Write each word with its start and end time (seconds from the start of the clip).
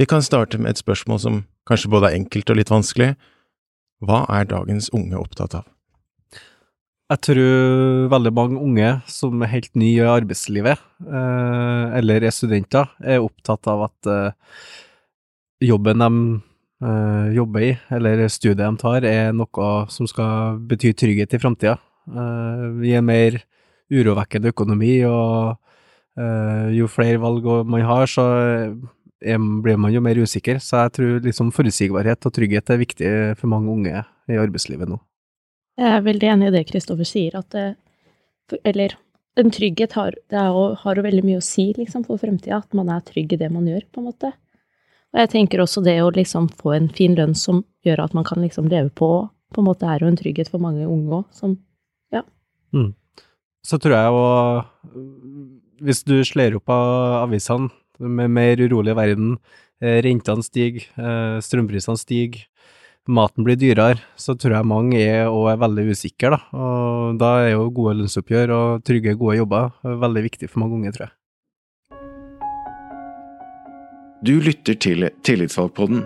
Vi 0.00 0.06
kan 0.08 0.24
starte 0.24 0.56
med 0.56 0.72
et 0.72 0.80
spørsmål 0.80 1.18
som 1.20 1.42
kanskje 1.68 1.90
både 1.92 2.08
er 2.08 2.16
enkelt 2.16 2.50
og 2.50 2.56
litt 2.56 2.72
vanskelig. 2.72 3.12
Hva 4.02 4.24
er 4.32 4.48
dagens 4.48 4.88
unge 4.96 5.18
opptatt 5.20 5.58
av? 5.58 5.66
Jeg 7.12 7.20
tror 7.26 8.06
veldig 8.08 8.30
mange 8.32 8.60
unge 8.62 8.92
som 9.10 9.42
er 9.44 9.50
helt 9.52 9.74
nye 9.76 10.00
i 10.00 10.08
arbeidslivet, 10.08 10.80
eh, 11.04 11.98
eller 11.98 12.24
er 12.24 12.32
studenter, 12.32 12.88
er 13.04 13.20
opptatt 13.20 13.68
av 13.68 13.82
at 13.90 14.08
eh, 14.08 14.54
jobben 15.68 16.00
de 16.00 16.08
eh, 16.88 17.34
jobber 17.36 17.66
i, 17.66 17.72
eller 17.92 18.24
studiet 18.32 18.62
de 18.62 18.70
tar, 18.80 19.04
er 19.04 19.36
noe 19.36 19.68
som 19.92 20.08
skal 20.08 20.56
bety 20.70 20.94
trygghet 20.96 21.36
i 21.36 21.42
framtida. 21.42 21.76
Vi 22.80 22.96
er 22.96 23.04
mer 23.04 23.36
urovekkende 23.92 24.50
økonomi, 24.50 24.96
og 25.06 25.54
jo 26.74 26.88
flere 26.90 27.20
valg 27.22 27.46
man 27.70 27.84
har, 27.86 28.08
så 28.10 28.24
blir 29.22 29.78
man 29.80 29.92
jo 29.94 30.02
mer 30.04 30.18
usikker. 30.18 30.58
Så 30.62 30.84
jeg 30.84 30.92
tror 30.98 31.22
liksom 31.26 31.52
forutsigbarhet 31.54 32.26
og 32.28 32.34
trygghet 32.34 32.70
er 32.70 32.82
viktig 32.82 33.12
for 33.38 33.52
mange 33.52 33.72
unge 33.72 34.04
i 34.28 34.38
arbeidslivet 34.40 34.90
nå. 34.90 34.98
Jeg 35.80 35.88
er 35.96 36.04
veldig 36.04 36.28
enig 36.34 36.50
i 36.50 36.54
det 36.56 36.66
Kristoffer 36.68 37.08
sier, 37.08 37.38
at 37.38 37.48
det, 37.54 37.74
Eller 38.68 38.96
en 39.40 39.50
trygghet 39.50 39.94
har, 39.96 40.12
jo, 40.28 40.64
har 40.76 40.96
jo 40.98 41.04
veldig 41.06 41.24
mye 41.24 41.40
å 41.40 41.44
si 41.44 41.70
liksom, 41.76 42.04
for 42.04 42.20
fremtida, 42.20 42.58
at 42.60 42.74
man 42.76 42.90
er 42.92 43.00
trygg 43.06 43.32
i 43.32 43.38
det 43.40 43.48
man 43.52 43.68
gjør, 43.68 43.86
på 43.88 44.02
en 44.02 44.08
måte. 44.10 44.32
Og 45.12 45.20
jeg 45.22 45.30
tenker 45.32 45.62
også 45.62 45.82
det 45.84 45.98
å 46.02 46.10
liksom 46.12 46.50
få 46.60 46.74
en 46.76 46.88
fin 46.92 47.16
lønn 47.16 47.34
som 47.36 47.62
gjør 47.86 48.04
at 48.04 48.16
man 48.16 48.26
kan 48.28 48.42
liksom 48.44 48.68
leve 48.72 48.92
på, 48.96 49.08
på 49.52 49.60
en 49.62 49.68
måte 49.68 49.88
er 49.88 50.04
jo 50.04 50.08
en 50.08 50.18
trygghet 50.18 50.50
for 50.52 50.60
mange 50.60 50.84
unge 50.88 51.22
òg, 51.22 51.24
som 51.36 51.56
ja. 52.12 52.24
Mm. 52.76 52.92
Så 53.64 53.78
tror 53.78 53.94
jeg 53.94 54.10
jo 54.10 55.02
Hvis 55.82 56.00
du 56.02 56.16
slår 56.26 56.56
opp 56.58 56.72
av 56.72 57.22
avisene 57.22 57.70
med 58.00 58.30
mer 58.30 58.62
urolig 58.62 58.94
verden, 58.96 59.36
eh, 59.82 60.00
rentene 60.04 60.42
stiger, 60.42 60.86
eh, 60.96 61.40
strømprisene 61.40 61.98
stiger, 61.98 62.46
maten 63.08 63.44
blir 63.44 63.56
dyrere, 63.58 63.98
så 64.16 64.36
tror 64.38 64.56
jeg 64.56 64.66
mange 64.66 65.00
er 65.00 65.26
er 65.26 65.56
veldig 65.58 65.90
usikre, 65.90 66.30
da. 66.30 66.40
Og 66.54 67.18
da 67.18 67.42
er 67.42 67.50
jo 67.52 67.70
gode 67.70 67.96
lønnsoppgjør 67.98 68.50
og 68.54 68.84
trygge, 68.84 69.18
gode 69.18 69.38
jobber 69.38 69.72
veldig 69.82 70.22
viktig 70.22 70.48
for 70.48 70.60
mange 70.60 70.74
unge, 70.74 70.92
tror 70.92 71.08
jeg. 71.08 71.16
Du 74.24 74.38
lytter 74.38 74.78
til 74.78 75.10
Tillitsvalgpodden 75.24 76.04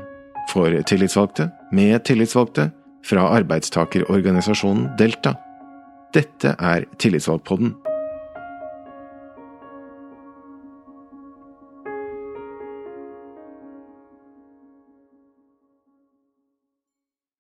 for 0.49 0.73
tillitsvalgte, 0.89 1.51
med 1.73 2.05
tillitsvalgte, 2.05 2.71
fra 3.07 3.29
arbeidstakerorganisasjonen 3.39 4.97
Delta. 4.99 5.37
Dette 6.15 6.57
er 6.59 6.87
Tillitsvalgpodden. 6.99 7.75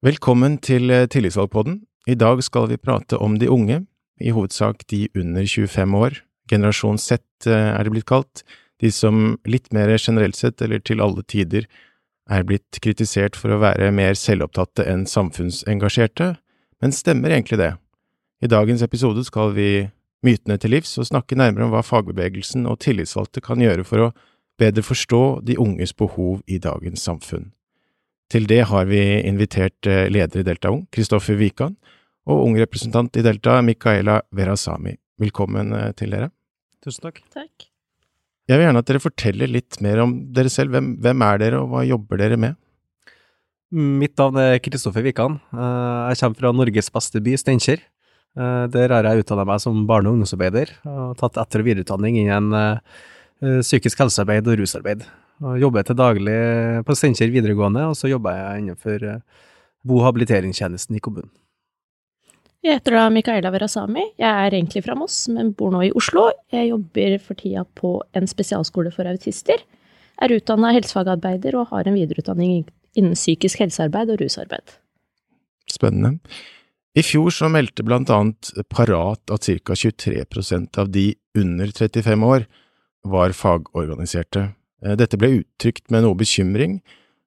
Velkommen 0.07 0.61
til 0.62 0.93
eh, 0.95 1.09
Tillitsvalgpodden. 1.11 1.81
I 2.07 2.15
dag 2.15 2.39
skal 2.45 2.69
vi 2.71 2.77
prate 2.79 3.19
om 3.19 3.41
de 3.41 3.49
unge, 3.51 3.81
i 4.23 4.31
hovedsak 4.31 4.85
de 4.93 5.09
under 5.19 5.43
25 5.43 5.95
år. 5.98 6.21
Generasjon 6.47 6.98
Z 6.98 7.17
eh, 7.48 7.73
er 7.73 7.83
det 7.83 7.91
blitt 7.91 8.07
kalt, 8.07 8.45
de 8.79 8.93
som 8.95 9.35
litt 9.51 9.73
mer 9.75 9.91
generelt 9.98 10.39
sett, 10.39 10.63
eller 10.63 10.79
til 10.79 11.03
alle 11.03 11.25
tider, 11.27 11.67
er 12.31 12.47
blitt 12.47 12.79
kritisert 12.85 13.35
for 13.35 13.51
å 13.51 13.59
være 13.65 13.91
mer 13.91 14.15
selvopptatte 14.15 14.87
enn 14.87 15.09
samfunnsengasjerte, 15.11 16.37
men 16.79 16.95
stemmer 16.95 17.35
egentlig 17.35 17.59
det? 17.65 17.73
I 18.47 18.53
dagens 18.53 18.87
episode 18.87 19.27
skal 19.27 19.57
vi 19.59 19.89
mytene 20.23 20.61
til 20.63 20.77
livs 20.77 20.95
og 21.03 21.11
snakke 21.11 21.35
nærmere 21.35 21.67
om 21.67 21.75
hva 21.75 21.83
fagbevegelsen 21.83 22.70
og 22.70 22.79
tillitsvalgte 22.87 23.43
kan 23.43 23.59
gjøre 23.59 23.83
for 23.83 24.07
å 24.07 24.13
bedre 24.61 24.87
forstå 24.87 25.25
de 25.51 25.59
unges 25.59 25.98
behov 25.98 26.45
i 26.47 26.63
dagens 26.63 27.03
samfunn. 27.11 27.56
Til 28.33 28.47
det 28.51 28.65
har 28.67 28.89
vi 28.89 29.01
invitert 29.23 29.87
eh, 29.87 30.09
leder 30.11 30.43
i 30.43 30.47
Delta 30.47 30.73
Ung, 30.75 30.83
Kristoffer 30.91 31.39
Wikan, 31.39 31.77
og 32.27 32.43
ung 32.43 32.57
representant 32.59 33.15
i 33.15 33.23
Delta, 33.23 33.61
Mikaela 33.63 34.19
Verasami. 34.35 34.97
Velkommen 35.23 35.70
eh, 35.77 35.92
til 35.98 36.11
dere. 36.14 36.33
Tusen 36.83 37.05
takk. 37.07 37.20
Takk. 37.35 37.69
Jeg 38.51 38.59
vil 38.59 38.67
gjerne 38.67 38.83
at 38.83 38.89
dere 38.91 39.03
forteller 39.03 39.51
litt 39.51 39.79
mer 39.83 40.03
om 40.03 40.17
dere 40.35 40.51
selv. 40.51 40.75
Hvem, 40.75 40.97
hvem 41.05 41.23
er 41.27 41.42
dere, 41.42 41.61
og 41.63 41.70
hva 41.70 41.85
jobber 41.86 42.19
dere 42.23 42.39
med? 42.39 42.57
Mitt 43.75 44.19
navn 44.19 44.41
er 44.42 44.59
Kristoffer 44.63 45.07
Wikan. 45.07 45.39
Eh, 45.55 46.01
jeg 46.11 46.20
kommer 46.23 46.41
fra 46.41 46.53
Norges 46.55 46.91
beste 46.95 47.23
by, 47.23 47.36
Steinkjer. 47.39 47.85
Der 48.36 48.92
har 48.92 49.07
jeg 49.09 49.23
utdannet 49.23 49.48
meg 49.48 49.63
som 49.63 49.79
barne- 49.89 50.11
og 50.11 50.19
ungdomsarbeider, 50.19 50.69
og 50.85 51.15
tatt 51.17 51.39
etter- 51.41 51.63
og 51.63 51.69
videreutdanning 51.70 52.19
innen 52.20 52.53
psykisk 53.65 54.03
helsearbeid 54.03 54.51
og 54.53 54.59
rusarbeid. 54.61 55.07
Og 55.45 55.58
jobber 55.61 55.85
til 55.85 55.98
daglig 55.98 56.36
på 56.86 56.95
Steinkjer 56.97 57.33
videregående, 57.35 57.83
og 57.91 57.97
så 57.98 58.08
jobber 58.08 58.39
jeg 58.39 58.63
innenfor 58.63 59.02
eh, 59.05 59.42
bo- 59.85 59.98
og 60.01 60.07
habiliteringstjenesten 60.08 60.97
i 60.97 61.02
kommunen. 61.02 61.33
Jeg 62.64 62.80
heter 62.80 62.97
da 62.97 63.05
Mikaela 63.13 63.52
Verasami. 63.55 64.02
Jeg 64.19 64.27
er 64.27 64.57
egentlig 64.57 64.83
fra 64.83 64.97
Moss, 64.98 65.27
men 65.30 65.52
bor 65.55 65.70
nå 65.70 65.85
i 65.86 65.92
Oslo. 65.95 66.30
Jeg 66.51 66.73
jobber 66.73 67.19
for 67.23 67.39
tida 67.39 67.63
på 67.79 67.92
en 68.17 68.27
spesialskole 68.27 68.91
for 68.95 69.07
autister. 69.07 69.63
Er 70.19 70.35
utdanna 70.35 70.73
helsefagarbeider 70.74 71.55
og 71.61 71.70
har 71.70 71.86
en 71.86 71.95
videreutdanning 71.95 72.64
innen 72.97 73.14
psykisk 73.14 73.61
helsearbeid 73.63 74.11
og 74.14 74.24
rusarbeid. 74.24 74.79
Spennende. 75.70 76.17
I 76.97 77.05
fjor 77.05 77.29
så 77.35 77.51
meldte 77.53 77.85
blant 77.85 78.11
annet 78.11 78.51
Parat 78.73 79.30
at 79.30 79.47
ca. 79.47 79.77
23% 79.77 80.80
av 80.80 80.91
de 80.91 81.11
under 81.36 81.70
35 81.77 82.24
år 82.24 82.47
var 83.07 83.36
fagorganiserte. 83.36 84.48
Eh, 84.85 84.97
dette 84.98 85.19
ble 85.20 85.41
uttrykt 85.41 85.91
med 85.92 86.05
noe 86.05 86.19
bekymring, 86.19 86.81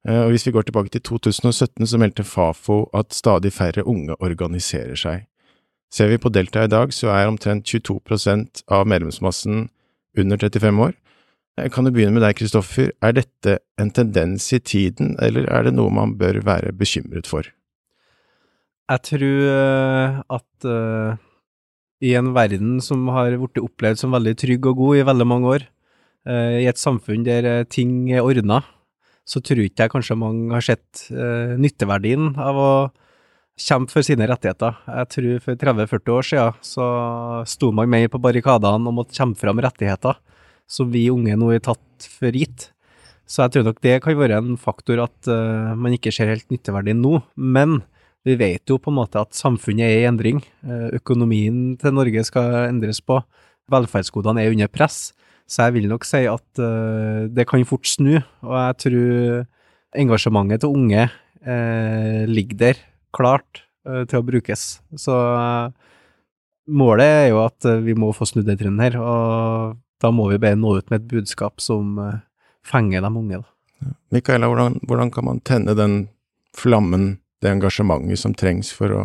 eh, 0.07 0.21
og 0.21 0.33
hvis 0.33 0.45
vi 0.47 0.53
går 0.55 0.67
tilbake 0.67 0.93
til 0.93 1.01
2017, 1.01 1.87
så 1.89 1.99
meldte 2.01 2.25
Fafo 2.27 2.83
at 2.93 3.15
stadig 3.15 3.53
færre 3.55 3.85
unge 3.85 4.17
organiserer 4.19 4.97
seg. 4.99 5.25
Ser 5.89 6.11
vi 6.11 6.21
på 6.21 6.29
Delta 6.29 6.63
i 6.63 6.69
dag, 6.69 6.93
så 6.93 7.09
er 7.09 7.27
omtrent 7.27 7.65
22% 7.65 8.63
av 8.69 8.85
medlemsmassen 8.85 9.69
under 10.17 10.37
35 10.37 10.83
år. 10.85 10.93
Eh, 11.57 11.69
kan 11.69 11.85
du 11.85 11.91
begynne 11.91 12.13
med 12.13 12.23
deg, 12.23 12.37
Kristoffer. 12.37 12.93
Er 13.01 13.17
dette 13.17 13.59
en 13.79 13.89
tendens 13.89 14.51
i 14.53 14.59
tiden, 14.59 15.15
eller 15.19 15.49
er 15.49 15.65
det 15.65 15.73
noe 15.73 15.89
man 15.89 16.17
bør 16.17 16.43
være 16.45 16.75
bekymret 16.77 17.27
for? 17.27 17.49
Jeg 18.89 19.01
tror 19.05 20.23
at 20.33 20.65
uh, 20.65 21.13
i 22.01 22.15
en 22.17 22.31
verden 22.33 22.79
som 22.81 23.03
har 23.13 23.35
blitt 23.37 23.61
opplevd 23.61 24.01
som 24.01 24.15
veldig 24.15 24.33
trygg 24.33 24.65
og 24.65 24.79
god 24.79 24.97
i 24.97 25.03
veldig 25.05 25.27
mange 25.29 25.51
år, 25.51 25.67
I 26.27 26.67
et 26.67 26.79
samfunn 26.79 27.23
der 27.23 27.47
eh, 27.47 27.67
ting 27.71 28.09
er 28.11 28.25
ordna, 28.25 28.61
så 29.29 29.41
tror 29.45 29.61
ikke 29.63 29.85
jeg 29.85 29.93
kanskje 29.93 30.17
mange 30.17 30.49
har 30.55 30.65
sett 30.65 31.03
uh, 31.13 31.53
nytteverdien 31.61 32.31
av 32.41 32.57
å 32.57 32.71
kjempe 33.59 33.93
for 33.93 34.05
sine 34.05 34.25
rettigheter. 34.25 34.79
Jeg 34.87 35.09
tror 35.13 35.43
for 35.43 35.59
30-40 35.61 36.15
år 36.15 36.25
siden 36.25 36.63
så 36.65 36.87
sto 37.45 37.69
man 37.75 37.91
mer 37.91 38.07
på 38.09 38.21
barrikadene 38.23 38.89
og 38.89 38.95
måtte 38.97 39.13
kjempe 39.13 39.37
fram 39.43 39.61
rettigheter 39.61 40.17
som 40.69 40.89
vi 40.89 41.05
unge 41.13 41.37
nå 41.37 41.51
har 41.53 41.61
tatt 41.67 42.09
for 42.09 42.33
gitt. 42.33 42.71
Så 43.29 43.43
jeg 43.45 43.53
tror 43.53 43.67
nok 43.67 43.83
det 43.85 43.99
kan 44.01 44.17
være 44.17 44.41
en 44.41 44.57
faktor 44.57 45.03
at 45.05 45.29
uh, 45.29 45.77
man 45.77 45.93
ikke 45.93 46.13
ser 46.15 46.33
helt 46.33 46.49
nytteverdien 46.49 46.97
nå. 46.97 47.19
Men 47.37 47.83
vi 48.25 48.33
vet 48.39 48.65
jo 48.65 48.79
på 48.81 48.89
en 48.89 48.97
måte 48.97 49.21
at 49.21 49.37
samfunnet 49.37 49.85
er 49.85 50.01
i 50.01 50.09
endring. 50.09 50.41
Økonomien 50.97 51.77
til 51.79 51.93
Norge 51.95 52.25
skal 52.27 52.65
endres 52.65 52.99
på. 52.99 53.21
Velferdsgodene 53.71 54.43
er 54.43 54.57
under 54.57 54.73
press. 54.73 55.11
Så 55.49 55.65
jeg 55.65 55.79
vil 55.79 55.89
nok 55.89 56.05
si 56.05 56.21
at 56.29 56.61
uh, 56.61 57.25
det 57.25 57.47
kan 57.49 57.65
fort 57.65 57.89
snu, 57.89 58.19
og 58.45 58.53
jeg 58.53 58.77
tror 58.85 59.47
engasjementet 59.97 60.61
til 60.61 60.75
unge 60.77 61.07
uh, 61.09 62.23
ligger 62.29 62.59
der, 62.61 62.81
klart 63.15 63.63
uh, 63.89 64.03
til 64.05 64.21
å 64.21 64.25
brukes. 64.27 64.67
Så 64.93 65.15
målet 66.69 67.13
er 67.23 67.27
jo 67.31 67.41
at 67.47 67.65
vi 67.81 67.97
må 67.97 68.11
få 68.13 68.29
snudd 68.29 68.45
den 68.45 68.59
trenden 68.59 68.83
her, 68.85 68.99
og 69.01 69.79
da 69.99 70.11
må 70.13 70.29
vi 70.29 70.41
bare 70.41 70.59
nå 70.59 70.77
ut 70.77 70.93
med 70.93 71.01
et 71.01 71.09
budskap 71.09 71.57
som 71.63 71.97
fenger 72.63 73.01
de 73.01 73.09
unge. 73.09 73.41
Da. 73.41 73.93
Mikaela, 74.13 74.47
hvordan, 74.51 74.77
hvordan, 74.85 75.11
kan 75.11 75.25
man 75.25 75.41
tenne 75.41 75.73
den 75.75 75.97
flammen, 76.55 77.17
det 77.41 77.53
engasjementet 77.55 78.19
som 78.19 78.35
trengs 78.35 78.69
for 78.75 78.93
å, 78.93 79.03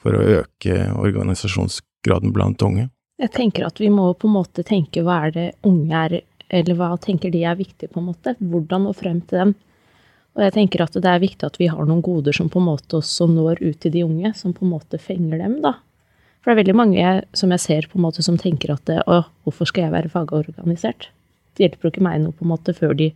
for 0.00 0.16
å 0.16 0.26
øke 0.40 0.88
organisasjonsgraden 0.96 2.34
blant 2.34 2.62
unge? 2.64 2.88
Jeg 3.22 3.30
tenker 3.30 3.66
at 3.68 3.78
vi 3.78 3.90
må 3.94 4.08
på 4.18 4.26
en 4.26 4.34
måte 4.34 4.64
tenke 4.66 5.04
hva 5.06 5.20
er 5.26 5.34
det 5.34 5.46
unge 5.66 6.00
er, 6.06 6.16
eller 6.54 6.78
hva 6.78 6.90
tenker 7.00 7.30
de 7.30 7.44
er 7.46 7.58
viktig, 7.58 7.92
på 7.92 8.00
en 8.00 8.08
måte. 8.10 8.34
Hvordan 8.40 8.88
nå 8.88 8.94
frem 8.96 9.20
til 9.22 9.40
dem. 9.40 9.54
Og 10.34 10.42
jeg 10.42 10.54
tenker 10.56 10.82
at 10.82 10.96
det 10.98 11.10
er 11.10 11.22
viktig 11.22 11.46
at 11.46 11.58
vi 11.60 11.68
har 11.70 11.86
noen 11.86 12.02
goder 12.02 12.34
som 12.34 12.50
på 12.50 12.58
en 12.58 12.66
måte 12.72 12.98
også 12.98 13.28
når 13.30 13.62
ut 13.62 13.78
til 13.80 13.94
de 13.94 14.02
unge, 14.02 14.34
som 14.34 14.54
på 14.54 14.66
en 14.66 14.72
måte 14.74 14.98
fenger 14.98 15.38
dem, 15.44 15.60
da. 15.62 15.76
For 16.42 16.50
det 16.50 16.56
er 16.56 16.60
veldig 16.64 16.76
mange 16.76 17.12
som 17.38 17.54
jeg 17.54 17.62
ser 17.62 17.86
på 17.88 17.96
en 17.96 18.04
måte 18.04 18.24
som 18.26 18.36
tenker 18.40 18.74
at 18.74 18.90
å, 19.06 19.22
hvorfor 19.46 19.70
skal 19.70 19.86
jeg 19.86 19.94
være 19.94 20.10
fagorganisert? 20.12 21.08
Det 21.54 21.64
hjelper 21.64 21.86
jo 21.86 21.92
ikke 21.94 22.04
meg 22.04 22.18
noe 22.20 22.34
på 22.36 22.44
en 22.44 22.50
måte 22.50 22.74
før 22.76 22.92
de 22.98 23.12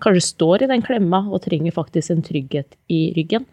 kanskje 0.00 0.30
står 0.30 0.64
i 0.64 0.70
den 0.70 0.84
klemma 0.86 1.24
og 1.28 1.42
trenger 1.44 1.74
faktisk 1.76 2.14
en 2.14 2.24
trygghet 2.24 2.78
i 2.88 3.10
ryggen. 3.18 3.44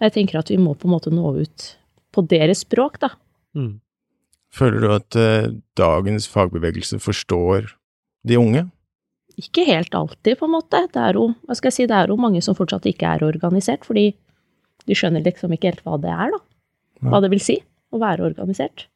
Og 0.00 0.08
jeg 0.08 0.16
tenker 0.16 0.40
at 0.40 0.50
vi 0.50 0.58
må 0.58 0.74
på 0.74 0.88
en 0.88 0.96
måte 0.96 1.12
nå 1.14 1.36
ut 1.36 1.68
på 2.16 2.24
deres 2.26 2.64
språk, 2.64 2.98
da. 3.04 3.12
Mm. 3.54 3.76
Føler 4.56 4.80
du 4.80 4.88
at 4.94 5.18
eh, 5.20 5.50
dagens 5.76 6.28
fagbevegelse 6.32 7.00
forstår 7.02 7.70
de 8.26 8.40
unge? 8.40 8.66
ikke 9.36 9.66
helt 9.68 9.94
alltid, 9.94 10.38
på 10.38 10.48
en 10.48 10.54
måte. 10.56 10.82
Det 10.92 11.00
er 11.00 11.18
jo, 11.18 11.28
hva 11.44 11.56
skal 11.56 11.70
jeg 11.70 11.76
si, 11.76 11.86
det 11.90 11.96
er 11.96 12.12
jo 12.12 12.18
mange 12.20 12.40
som 12.44 12.56
fortsatt 12.56 12.88
ikke 12.88 13.08
er 13.16 13.24
organisert, 13.26 13.84
fordi 13.84 14.10
de 14.88 14.96
skjønner 14.96 15.24
liksom 15.26 15.52
ikke 15.52 15.72
helt 15.72 15.82
hva 15.84 15.98
det 16.00 16.12
er, 16.12 16.32
da. 16.32 16.40
Hva 17.04 17.20
det 17.20 17.30
vil 17.34 17.42
si 17.44 17.58
å 17.92 18.00
være 18.00 18.24
organisert. 18.24 18.86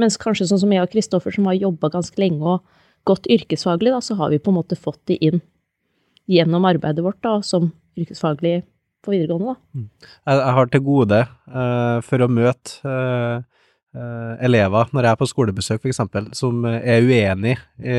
Mens 0.00 0.18
kanskje 0.20 0.48
sånn 0.50 0.60
som 0.64 0.72
jeg 0.74 0.82
og 0.82 0.90
Kristoffer, 0.92 1.32
som 1.32 1.46
har 1.48 1.56
jobba 1.56 1.92
ganske 1.94 2.18
lenge 2.20 2.56
og 2.56 2.64
gått 3.06 3.28
yrkesfaglig, 3.30 3.92
da, 3.94 4.02
så 4.02 4.16
har 4.18 4.32
vi 4.32 4.42
på 4.42 4.50
en 4.50 4.58
måte 4.58 4.78
fått 4.78 5.00
de 5.08 5.16
inn 5.22 5.38
gjennom 6.26 6.66
arbeidet 6.66 7.04
vårt 7.06 7.22
da, 7.22 7.38
som 7.46 7.70
yrkesfaglig 7.96 8.58
på 9.06 9.14
videregående. 9.14 9.54
da. 9.54 9.86
Jeg, 10.26 10.40
jeg 10.40 10.56
har 10.58 10.72
til 10.72 10.82
gode 10.88 11.20
uh, 11.22 11.98
for 12.02 12.26
å 12.26 12.32
møte 12.32 12.90
eh, 12.90 13.44
elever 14.44 14.90
når 14.92 15.06
jeg 15.06 15.14
er 15.16 15.20
på 15.20 15.28
skolebesøk, 15.30 15.80
f.eks., 15.84 16.00
som 16.36 16.64
er 16.68 17.04
uenig 17.06 17.56
i 17.80 17.96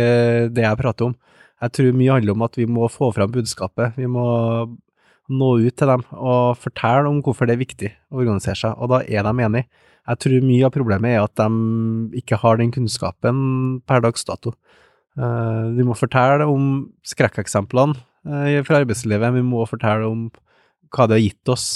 det 0.53 0.63
jeg 0.65 0.79
prater 0.79 1.09
om. 1.09 1.15
Jeg 1.57 1.73
tror 1.73 1.95
mye 1.97 2.13
handler 2.13 2.35
om 2.35 2.45
at 2.45 2.57
vi 2.59 2.67
må 2.69 2.89
få 2.91 3.09
fram 3.15 3.31
budskapet. 3.33 3.95
Vi 3.97 4.05
må 4.09 4.25
nå 5.27 5.49
ut 5.59 5.75
til 5.75 5.89
dem 5.89 6.03
og 6.15 6.57
fortelle 6.61 7.09
om 7.09 7.19
hvorfor 7.25 7.49
det 7.49 7.57
er 7.57 7.63
viktig 7.63 7.89
å 8.13 8.21
organisere 8.21 8.59
seg, 8.61 8.75
og 8.77 8.93
da 8.93 9.01
er 9.03 9.25
de 9.25 9.33
enige. 9.47 9.67
Jeg 10.07 10.21
tror 10.23 10.45
mye 10.47 10.67
av 10.67 10.75
problemet 10.75 11.15
er 11.15 11.23
at 11.25 11.35
de 11.41 12.19
ikke 12.21 12.39
har 12.39 12.59
den 12.61 12.71
kunnskapen 12.71 13.39
per 13.89 14.05
dags 14.05 14.23
dato. 14.27 14.53
Eh, 15.19 15.63
Vi 15.75 15.83
må 15.83 15.97
fortelle 15.97 16.47
om 16.47 16.87
skrekkeksemplene 17.03 17.97
eh, 18.23 18.61
fra 18.63 18.79
arbeidslivet, 18.83 19.33
vi 19.35 19.43
må 19.43 19.65
fortelle 19.67 20.07
om 20.07 20.29
hva 20.93 21.09
det 21.09 21.17
har 21.17 21.25
gitt 21.25 21.51
oss 21.51 21.67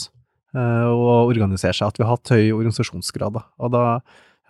eh, 0.55 0.89
å 0.89 1.15
organisere 1.27 1.75
seg, 1.77 1.91
at 1.91 1.99
vi 1.99 2.05
har 2.05 2.15
hatt 2.15 2.33
høy 2.33 2.51
organisasjonsgrad. 2.57 3.39
Da. 3.39 3.45
Og 3.61 3.73
da 3.75 3.85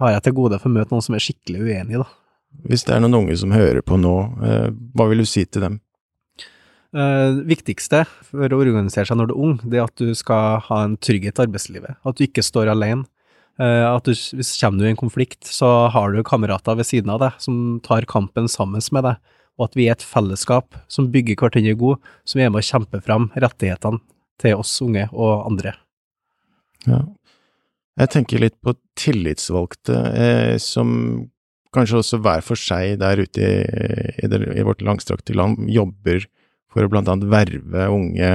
har 0.02 0.16
jeg 0.16 0.26
til 0.26 0.38
gode 0.40 0.60
for 0.62 0.72
å 0.72 0.76
møte 0.80 0.94
noen 0.94 1.06
som 1.06 1.18
er 1.18 1.24
skikkelig 1.24 1.64
uenig, 1.68 2.02
da. 2.02 2.10
Hvis 2.68 2.84
det 2.84 2.98
er 2.98 3.04
noen 3.04 3.22
unge 3.22 3.38
som 3.40 3.54
hører 3.56 3.80
på 3.86 3.96
nå, 4.00 4.16
eh, 4.44 4.68
hva 4.98 5.08
vil 5.12 5.24
du 5.24 5.30
si 5.30 5.46
til 5.48 5.68
dem? 5.68 5.80
Det 6.92 7.46
viktigste 7.48 8.02
for 8.28 8.52
å 8.52 8.58
organisere 8.60 9.08
seg 9.08 9.16
når 9.16 9.30
du 9.30 9.34
er 9.38 9.44
ung, 9.46 9.54
det 9.64 9.78
er 9.80 9.86
at 9.86 10.02
du 10.02 10.10
skal 10.18 10.60
ha 10.66 10.82
en 10.84 10.98
trygghet 11.00 11.40
i 11.40 11.46
arbeidslivet. 11.46 11.96
At 12.04 12.18
du 12.20 12.26
ikke 12.26 12.44
står 12.44 12.68
alene. 12.74 13.08
Eh, 13.60 13.86
at 13.86 14.08
du, 14.08 14.12
hvis 14.12 14.56
kommer 14.62 14.82
du 14.82 14.88
i 14.88 14.92
en 14.92 15.00
konflikt, 15.00 15.46
så 15.48 15.88
har 15.94 16.12
du 16.12 16.24
kamerater 16.26 16.78
ved 16.80 16.88
siden 16.88 17.12
av 17.14 17.22
deg 17.24 17.44
som 17.44 17.80
tar 17.86 18.08
kampen 18.10 18.50
sammen 18.52 18.84
med 18.92 19.08
deg. 19.08 19.36
Og 19.60 19.68
at 19.68 19.78
vi 19.78 19.88
er 19.88 19.98
et 19.98 20.06
fellesskap 20.06 20.80
som 20.90 21.12
bygger 21.14 21.38
hverandre 21.38 21.76
god, 21.78 22.12
som 22.26 22.42
er 22.42 22.50
med 22.50 22.64
å 22.64 22.70
kjempe 22.72 23.02
fram 23.04 23.30
rettighetene 23.36 24.02
til 24.42 24.58
oss 24.58 24.74
unge 24.82 25.06
og 25.12 25.46
andre. 25.46 25.76
Ja. 26.88 27.04
Jeg 28.02 28.12
tenker 28.14 28.42
litt 28.42 28.58
på 28.64 28.74
tillitsvalgte, 28.98 29.98
eh, 30.16 30.56
som 30.62 31.28
kanskje 31.76 32.00
også 32.02 32.20
hver 32.24 32.44
for 32.44 32.60
seg 32.60 32.98
der 33.02 33.22
ute 33.22 33.42
i, 33.42 33.52
i, 34.24 34.30
det, 34.32 34.42
i 34.56 34.66
vårt 34.68 34.82
langstrakte 34.84 35.36
land 35.38 35.70
jobber 35.72 36.26
for 36.72 36.84
å 36.84 36.92
blant 36.92 37.10
annet 37.12 37.30
verve 37.32 37.88
unge 37.92 38.32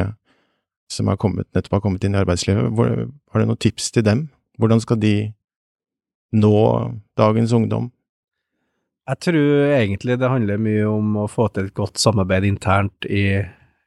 som 0.92 1.10
har 1.10 1.18
kommet, 1.20 1.48
nettopp 1.56 1.78
har 1.78 1.84
kommet 1.84 2.04
inn 2.06 2.14
i 2.14 2.20
arbeidslivet. 2.20 2.70
Hvor, 2.76 2.92
har 3.32 3.42
du 3.42 3.48
noen 3.48 3.60
tips 3.60 3.90
til 3.94 4.06
dem? 4.06 4.26
Hvordan 4.60 4.80
skal 4.84 5.00
de 5.02 5.14
nå 6.36 6.56
dagens 7.18 7.54
ungdom? 7.56 7.90
Jeg 9.06 9.22
tror 9.22 9.72
egentlig 9.76 10.16
det 10.18 10.30
handler 10.30 10.62
mye 10.62 10.86
om 10.90 11.18
å 11.22 11.28
få 11.30 11.48
til 11.54 11.68
et 11.68 11.76
godt 11.76 12.00
samarbeid 12.02 12.46
internt 12.48 13.06
i, 13.06 13.42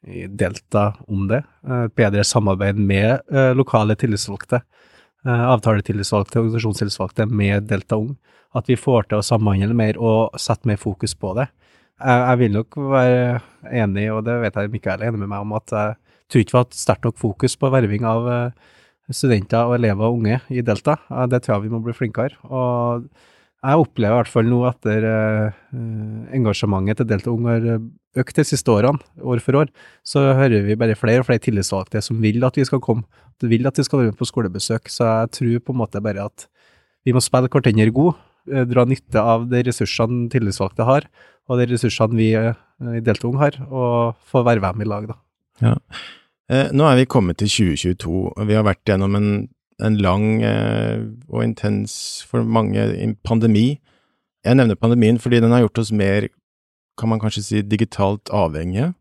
i 0.07 0.28
Delta 0.28 0.94
om 1.07 1.28
det. 1.28 1.44
Eh, 1.68 1.84
Et 1.84 1.96
bedre 1.96 2.24
samarbeid 2.24 2.80
med 2.80 3.19
eh, 3.31 3.51
lokale 3.56 3.96
tillitsvalgte, 4.00 4.62
eh, 5.25 5.46
avtaletillitsvalgte, 5.54 6.40
organisasjonstillitsvalgte 6.40 7.25
med 7.25 7.68
Delta 7.69 8.00
Ung. 8.00 8.16
At 8.56 8.69
vi 8.69 8.80
får 8.80 9.10
til 9.10 9.19
å 9.19 9.25
samhandle 9.25 9.75
mer 9.78 10.00
og 10.01 10.38
sette 10.40 10.68
mer 10.69 10.80
fokus 10.81 11.13
på 11.13 11.36
det. 11.38 11.50
Jeg, 12.00 12.38
vil 12.40 12.54
nok 12.56 12.78
være 12.80 13.42
enig, 13.75 14.06
og 14.16 14.24
det 14.24 14.38
vet 14.40 14.56
jeg 14.56 14.72
Mikael 14.72 15.01
er 15.04 15.10
enig 15.10 15.19
med 15.19 15.30
meg 15.34 15.44
om, 15.44 15.51
at 15.57 15.74
jeg 15.75 15.98
tror 16.31 16.42
ikke 16.42 16.54
vi 16.54 16.57
har 16.57 16.63
hatt 16.63 16.78
sterkt 16.80 17.06
nok 17.06 17.18
fokus 17.19 17.57
på 17.60 17.69
verving 17.74 18.07
av 18.07 18.30
studenter 19.12 19.68
og 19.68 19.75
elever 19.75 20.07
og 20.07 20.22
unge 20.22 20.40
i 20.48 20.63
Delta. 20.63 20.96
Det 21.28 21.42
tror 21.44 21.57
jeg 21.57 21.66
vi 21.66 21.74
må 21.74 21.81
bli 21.84 21.94
flinkere. 21.98 22.40
Og 22.48 23.04
jeg 23.60 23.84
opplever 23.84 24.16
i 24.16 24.19
hvert 24.22 24.31
fall 24.31 24.48
nå 24.48 24.62
etter 24.72 25.10
engasjementet 26.40 27.04
til 27.04 27.12
Delta 27.12 27.36
Ung 27.36 27.51
har 27.51 27.68
økt 28.17 28.39
de 28.39 28.45
siste 28.47 28.71
årene, 28.73 28.97
år 29.21 29.41
for 29.44 29.59
år, 29.61 29.69
så 30.07 30.23
hører 30.38 30.63
vi 30.65 30.77
bare 30.79 30.97
flere 30.97 31.21
og 31.21 31.27
flere 31.27 31.41
tillitsvalgte 31.44 32.01
som 32.01 32.21
vil 32.23 32.41
at 32.47 32.57
vi 32.57 32.65
skal 32.65 32.81
komme, 32.83 33.06
som 33.39 33.51
vil 33.51 33.67
at 33.69 33.77
vi 33.77 33.85
skal 33.85 34.01
være 34.01 34.13
med 34.13 34.19
på 34.19 34.27
skolebesøk. 34.29 34.89
Så 34.89 35.06
jeg 35.06 35.33
tror 35.38 35.59
på 35.65 35.75
en 35.75 35.81
måte 35.83 36.01
bare 36.03 36.25
at 36.25 36.47
vi 37.06 37.13
må 37.15 37.21
spille 37.23 37.50
hverandre 37.51 37.91
god, 37.95 38.17
eh, 38.51 38.65
dra 38.69 38.85
nytte 38.85 39.21
av 39.21 39.45
de 39.51 39.61
ressursene 39.67 40.29
tillitsvalgte 40.33 40.88
har, 40.88 41.07
og 41.50 41.61
de 41.61 41.69
ressursene 41.71 42.17
vi 42.17 42.31
eh, 42.38 42.57
i 42.97 43.03
Delta 43.06 43.29
Ung 43.29 43.38
har, 43.41 43.59
og 43.69 44.17
få 44.29 44.44
være 44.47 44.73
med 44.73 44.88
i 44.88 44.89
lag, 44.89 45.09
da. 45.12 45.19
Ja. 45.62 45.75
Eh, 46.50 46.73
nå 46.73 46.88
er 46.89 46.97
vi 46.97 47.09
kommet 47.09 47.39
til 47.39 47.51
2022, 47.51 48.25
og 48.33 48.50
vi 48.50 48.57
har 48.57 48.65
vært 48.65 48.81
gjennom 48.89 49.15
en, 49.19 49.29
en 49.85 50.01
lang 50.01 50.25
og 51.29 51.44
intens, 51.45 52.25
for 52.27 52.44
mange, 52.44 52.81
pandemi. 53.23 53.79
Jeg 54.44 54.57
nevner 54.57 54.79
pandemien 54.79 55.19
fordi 55.19 55.41
den 55.44 55.53
har 55.53 55.62
gjort 55.65 55.83
oss 55.83 55.91
mer, 55.95 56.27
kan 57.00 57.12
man 57.12 57.22
kanskje 57.22 57.46
si, 57.46 57.62
digitalt 57.63 58.31
avhengige. 58.36 58.94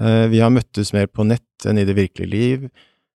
Eh, 0.00 0.26
vi 0.32 0.42
har 0.42 0.52
møttes 0.54 0.92
mer 0.96 1.06
på 1.10 1.26
nett 1.26 1.68
enn 1.68 1.80
i 1.80 1.86
det 1.86 1.96
virkelige 1.98 2.30
liv. 2.30 2.70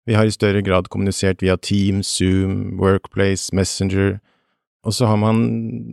Vi 0.07 0.17
har 0.17 0.27
i 0.27 0.35
større 0.35 0.61
grad 0.65 0.89
kommunisert 0.91 1.41
via 1.43 1.55
Team, 1.55 2.03
Zoom, 2.03 2.77
Workplace, 2.79 3.53
Messenger. 3.55 4.19
Og 4.83 4.93
så 4.93 5.07
har 5.07 5.15
man 5.19 5.39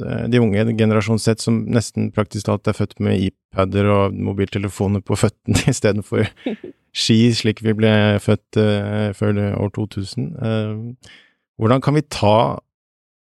eh, 0.03 0.27
de 0.31 0.41
unge, 0.43 0.65
generasjon 0.79 1.21
sett 1.23 1.43
som 1.43 1.63
nesten 1.71 2.11
praktisk 2.15 2.49
talt 2.49 2.67
er 2.69 2.75
født 2.75 2.99
med 2.99 3.23
iPader 3.29 3.87
og 3.91 4.17
mobiltelefoner 4.19 5.05
på 5.07 5.19
føttene 5.19 5.63
istedenfor 5.73 6.27
ski, 6.91 7.19
slik 7.37 7.63
vi 7.63 7.77
ble 7.79 7.93
født 8.23 8.59
eh, 8.59 9.11
før 9.15 9.39
år 9.61 9.71
2000. 9.79 10.33
Eh, 10.43 11.15
hvordan 11.61 11.85
kan 11.85 11.95
vi 11.95 12.09
ta 12.09 12.59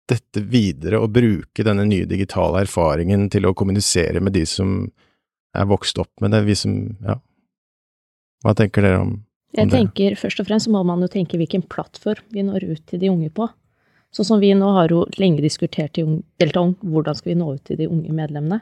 dette 0.08 0.42
videre 0.48 1.02
og 1.04 1.12
bruke 1.16 1.66
denne 1.68 1.84
nye 1.88 2.08
digitale 2.08 2.64
erfaringen 2.64 3.28
til 3.34 3.48
å 3.48 3.56
kommunisere 3.58 4.22
med 4.24 4.38
de 4.38 4.46
som 4.48 4.80
er 5.58 5.68
vokst 5.68 6.00
opp 6.00 6.12
med 6.24 6.32
det, 6.36 6.44
vi 6.48 6.56
som, 6.56 6.76
ja. 7.04 7.18
Hva 8.46 8.54
tenker 8.56 8.86
dere 8.86 9.02
om, 9.02 9.14
om 9.18 9.58
Jeg 9.58 9.70
det? 9.72 9.74
tenker 9.74 10.18
først 10.20 10.42
og 10.44 10.48
fremst 10.50 10.70
så 10.70 10.74
må 10.76 10.84
man 10.88 11.02
jo 11.04 11.10
tenke 11.12 11.40
hvilken 11.40 11.66
plattform 11.68 12.24
vi 12.36 12.46
når 12.46 12.68
ut 12.70 12.84
til 12.88 13.02
de 13.02 13.10
unge 13.12 13.32
på. 13.34 13.50
Sånn 14.16 14.28
som 14.30 14.42
vi 14.42 14.54
nå 14.56 14.70
har 14.78 14.94
jo 14.94 15.04
lenge 15.20 15.44
diskutert 15.44 15.98
i 16.00 16.06
Delta 16.40 16.64
Ung, 16.64 16.76
hvordan 16.80 17.18
skal 17.18 17.34
vi 17.34 17.40
nå 17.42 17.50
ut 17.58 17.64
til 17.68 17.80
de 17.82 17.90
unge 17.92 18.14
medlemmene? 18.16 18.62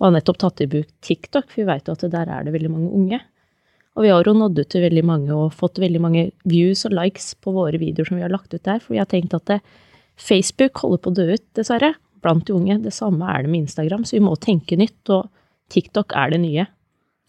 Og 0.00 0.08
har 0.08 0.16
nettopp 0.16 0.40
tatt 0.40 0.62
i 0.64 0.70
bruk 0.70 0.88
TikTok, 1.04 1.50
for 1.50 1.60
vi 1.60 1.68
vet 1.68 1.86
jo 1.86 1.94
at 1.94 2.06
der 2.10 2.32
er 2.32 2.46
det 2.46 2.54
veldig 2.56 2.72
mange 2.72 2.90
unge. 2.96 3.20
Og 3.98 4.06
vi 4.06 4.10
har 4.10 4.24
jo 4.24 4.34
nådd 4.34 4.58
ut 4.62 4.70
til 4.72 4.84
veldig 4.86 5.04
mange 5.06 5.36
og 5.36 5.54
fått 5.54 5.78
veldig 5.82 6.00
mange 6.02 6.24
views 6.48 6.86
og 6.88 6.94
likes 6.96 7.34
på 7.42 7.52
våre 7.54 7.78
videoer 7.78 8.08
som 8.08 8.18
vi 8.18 8.24
har 8.24 8.32
lagt 8.32 8.54
ut 8.54 8.64
der, 8.64 8.80
for 8.80 8.94
vi 8.94 9.00
har 9.02 9.08
tenkt 9.10 9.36
at 9.36 9.46
det, 9.50 9.60
Facebook 10.20 10.82
holder 10.82 11.00
på 11.02 11.12
å 11.12 11.16
dø 11.16 11.26
ut, 11.34 11.44
dessverre, 11.56 11.94
blant 12.24 12.44
de 12.48 12.56
unge. 12.56 12.76
Det 12.84 12.92
samme 12.94 13.28
er 13.32 13.46
det 13.46 13.52
med 13.52 13.66
Instagram, 13.66 14.04
så 14.04 14.18
vi 14.18 14.24
må 14.24 14.36
tenke 14.40 14.78
nytt, 14.80 15.00
og 15.12 15.30
TikTok 15.72 16.14
er 16.18 16.34
det 16.34 16.42
nye. 16.42 16.66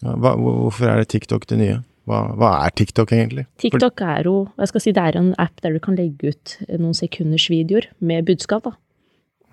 Ja, 0.02 0.18
hva, 0.18 0.34
hvorfor 0.36 0.90
er 0.90 1.02
det 1.02 1.12
TikTok 1.14 1.46
det 1.50 1.58
nye? 1.60 1.80
Hva, 2.10 2.24
hva 2.34 2.50
er 2.64 2.72
TikTok 2.74 3.12
egentlig? 3.14 3.44
TikTok 3.62 4.00
er 4.02 4.26
jo 4.26 4.36
jeg 4.58 4.72
skal 4.72 4.82
si, 4.82 4.94
det 4.96 5.02
er 5.06 5.18
en 5.20 5.28
app 5.40 5.60
der 5.62 5.76
du 5.76 5.82
kan 5.82 5.94
legge 5.98 6.32
ut 6.32 6.56
noen 6.72 6.96
sekunders 6.98 7.46
videoer 7.52 7.86
med 8.02 8.26
budskap. 8.26 8.66
da. 8.66 8.74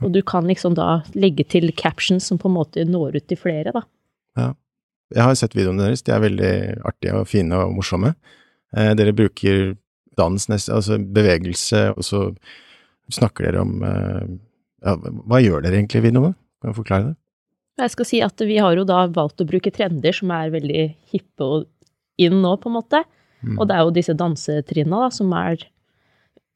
Og 0.02 0.14
du 0.16 0.22
kan 0.26 0.48
liksom 0.50 0.78
da 0.80 1.04
legge 1.14 1.46
til 1.52 1.70
captions 1.78 2.26
som 2.32 2.40
på 2.42 2.50
en 2.50 2.58
måte 2.58 2.86
når 2.88 3.20
ut 3.20 3.28
til 3.30 3.40
flere. 3.40 3.76
da. 3.76 3.84
Ja. 4.40 4.54
Jeg 5.16 5.26
har 5.26 5.38
sett 5.38 5.56
videoene 5.58 5.88
deres, 5.88 6.04
de 6.06 6.14
er 6.14 6.22
veldig 6.22 6.54
artige 6.86 7.18
og 7.18 7.30
fine 7.30 7.58
og 7.58 7.74
morsomme. 7.78 8.14
Eh, 8.78 8.92
dere 8.98 9.16
bruker 9.18 9.76
dans, 10.18 10.50
altså 10.54 11.00
bevegelse, 11.02 11.88
og 11.96 12.06
så 12.06 12.24
snakker 13.14 13.48
dere 13.48 13.64
om 13.64 13.82
eh, 13.86 14.28
ja, 14.86 14.96
Hva 15.00 15.42
gjør 15.44 15.66
dere 15.66 15.80
egentlig 15.80 16.06
videoene? 16.08 16.36
Kan 16.60 16.74
du 16.74 16.78
forklare 16.78 17.12
det? 17.12 17.18
Jeg 17.80 17.94
skal 17.94 18.08
si 18.08 18.20
at 18.24 18.42
vi 18.44 18.58
har 18.60 18.76
jo 18.76 18.86
da 18.88 19.06
valgt 19.16 19.40
å 19.40 19.48
bruke 19.48 19.72
trender 19.72 20.16
som 20.16 20.32
er 20.36 20.52
veldig 20.52 20.86
hippe 21.14 21.46
og 21.46 21.68
inn 22.20 22.42
nå, 22.44 22.56
på 22.60 22.68
en 22.68 22.76
måte. 22.76 23.04
Mm. 23.40 23.56
Og 23.56 23.68
det 23.70 23.76
er 23.76 23.86
jo 23.86 23.96
disse 23.96 24.16
dansetrinna 24.20 25.06
da, 25.06 25.10
som 25.16 25.32
er, 25.38 25.64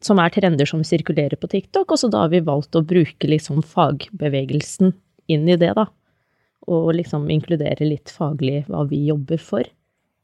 som 0.03 0.19
er 0.19 0.33
trender 0.35 0.67
som 0.67 0.83
sirkulerer 0.83 1.39
på 1.39 1.47
TikTok, 1.51 1.93
og 1.95 2.01
så 2.01 2.09
da 2.11 2.25
har 2.25 2.33
vi 2.33 2.43
valgt 2.43 2.75
å 2.75 2.83
bruke 2.83 3.29
liksom 3.29 3.63
fagbevegelsen 3.63 4.91
inn 5.31 5.47
i 5.47 5.55
det, 5.59 5.71
da. 5.79 5.87
Og 6.67 6.91
liksom 6.97 7.29
inkludere 7.31 7.87
litt 7.87 8.11
faglig 8.11 8.65
hva 8.67 8.83
vi 8.89 9.05
jobber 9.07 9.39
for. 9.39 9.67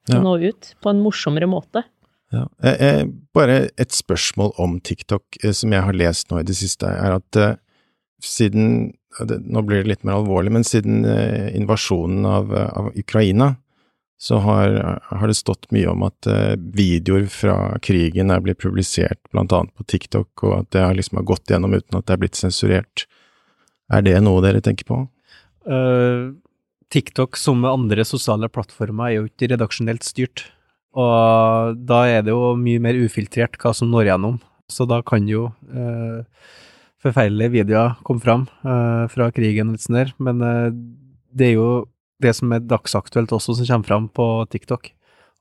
Ja. 0.09 0.19
Nå 0.23 0.35
ut 0.43 0.73
på 0.83 0.91
en 0.91 1.01
morsommere 1.03 1.47
måte. 1.47 1.85
Ja. 2.29 2.45
Eh, 2.63 2.81
eh, 2.87 3.05
bare 3.33 3.69
et 3.81 3.95
spørsmål 3.95 4.53
om 4.61 4.77
TikTok 4.85 5.39
eh, 5.43 5.53
som 5.55 5.73
jeg 5.73 5.85
har 5.85 5.97
lest 5.97 6.29
nå 6.29 6.41
i 6.41 6.45
det 6.45 6.57
siste, 6.59 6.85
er 6.85 7.17
at 7.17 7.39
eh, 7.39 7.57
siden 8.21 8.93
det, 9.25 9.39
Nå 9.41 9.63
blir 9.65 9.81
det 9.81 9.89
litt 9.89 10.03
mer 10.05 10.19
alvorlig, 10.19 10.51
men 10.53 10.63
siden 10.63 11.01
eh, 11.09 11.49
invasjonen 11.57 12.27
av, 12.29 12.53
eh, 12.53 12.67
av 12.77 12.91
Ukraina, 12.93 13.55
så 14.21 14.37
har, 14.43 14.75
har 15.09 15.31
det 15.31 15.37
stått 15.39 15.65
mye 15.71 15.87
om 15.87 16.03
at 16.03 16.27
videoer 16.75 17.29
fra 17.31 17.77
krigen 17.79 18.33
er 18.35 18.41
blitt 18.43 18.59
publisert 18.59 19.17
blant 19.31 19.53
annet 19.55 19.71
på 19.79 19.85
TikTok, 19.87 20.43
og 20.43 20.55
at 20.57 20.69
det 20.75 20.83
har 20.83 20.97
liksom 20.97 21.21
har 21.21 21.27
gått 21.29 21.47
gjennom 21.47 21.71
uten 21.71 21.95
at 21.95 22.03
det 22.05 22.17
er 22.17 22.21
blitt 22.25 22.35
sensurert. 22.35 23.05
Er 23.87 24.03
det 24.03 24.17
noe 24.25 24.43
dere 24.43 24.59
tenker 24.59 24.89
på? 24.91 24.97
Uh, 25.63 26.35
TikTok, 26.91 27.39
som 27.39 27.63
andre 27.63 28.03
sosiale 28.03 28.51
plattformer, 28.51 29.07
er 29.07 29.15
jo 29.15 29.29
ikke 29.29 29.53
redaksjonelt 29.53 30.03
styrt. 30.03 30.49
Og 30.99 31.79
da 31.89 32.03
er 32.09 32.23
det 32.25 32.33
jo 32.33 32.55
mye 32.59 32.81
mer 32.83 32.97
ufiltrert 32.99 33.55
hva 33.61 33.73
som 33.75 33.91
når 33.91 34.11
gjennom. 34.11 34.39
Så 34.69 34.85
da 34.89 34.99
kan 35.05 35.27
jo 35.29 35.47
eh, 35.71 36.21
forferdelige 37.01 37.55
videoer 37.55 37.95
komme 38.05 38.23
fram 38.23 38.45
eh, 38.61 39.05
fra 39.11 39.29
krigen 39.35 39.71
og 39.71 39.77
litt 39.77 39.85
sånn 39.85 39.99
der. 40.01 40.13
Men 40.21 40.43
eh, 40.45 40.67
det 41.33 41.51
er 41.51 41.55
jo 41.57 41.69
det 42.19 42.35
som 42.35 42.51
er 42.53 42.65
dagsaktuelt 42.67 43.31
også, 43.35 43.55
som 43.57 43.69
kommer 43.69 43.89
fram 43.89 44.09
på 44.11 44.27
TikTok. 44.51 44.91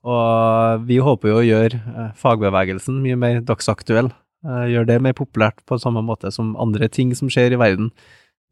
Og 0.07 0.87
vi 0.87 0.99
håper 1.03 1.31
jo 1.31 1.41
å 1.41 1.45
gjøre 1.45 1.79
eh, 1.79 2.09
fagbevegelsen 2.19 3.01
mye 3.03 3.19
mer 3.19 3.43
dagsaktuell. 3.45 4.13
Eh, 4.47 4.65
gjøre 4.73 4.93
det 4.93 5.01
mer 5.03 5.17
populært 5.17 5.59
på 5.67 5.79
samme 5.81 6.03
måte 6.05 6.31
som 6.31 6.55
andre 6.61 6.87
ting 6.87 7.11
som 7.17 7.31
skjer 7.31 7.55
i 7.55 7.59
verden, 7.59 7.91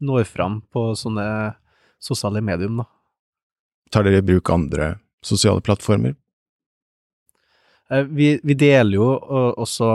når 0.04 0.28
fram 0.28 0.60
på 0.70 0.92
sånne 0.98 1.56
sosiale 2.04 2.42
medium, 2.44 2.82
da. 2.82 2.86
Tar 3.90 4.04
dere 4.04 4.20
i 4.20 4.26
bruk 4.26 4.50
andre 4.52 4.98
sosiale 5.24 5.64
plattformer? 5.64 6.12
Eh, 7.92 8.04
vi, 8.04 8.32
vi, 8.44 8.56
deler 8.58 8.98
jo 8.98 9.06
også 9.56 9.86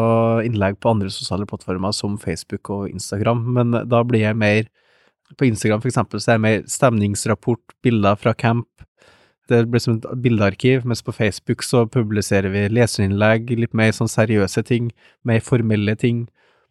innlegg 0.48 0.80
på 0.82 0.94
andre 0.96 1.12
sosiale 1.14 1.46
plattformer 1.50 1.94
som 1.94 2.18
Facebook 2.22 2.72
og 2.74 2.88
Instagram, 2.90 3.44
men 3.58 3.76
da 3.90 4.02
blir 4.08 4.26
jeg 4.26 4.40
mer 4.40 4.72
På 5.38 5.48
Instagram 5.48 5.82
for 5.82 5.90
eksempel 5.90 6.22
så 6.22 6.30
er 6.30 6.36
jeg 6.36 6.42
mer 6.44 6.66
stemningsrapport, 6.70 7.72
bilder 7.82 8.18
fra 8.22 8.36
camp. 8.38 8.68
Det 9.50 9.64
blir 9.66 9.82
som 9.82 9.96
et 9.96 10.04
bildearkiv, 10.22 10.84
mens 10.86 11.02
på 11.02 11.16
Facebook 11.16 11.64
så 11.66 11.88
publiserer 11.90 12.52
vi 12.54 12.68
leserinnlegg, 12.70 13.50
litt 13.58 13.74
mer 13.74 13.96
sånn 13.98 14.12
seriøse 14.12 14.62
ting, 14.68 14.92
mer 15.26 15.42
formelle 15.42 15.96
ting, 15.98 16.28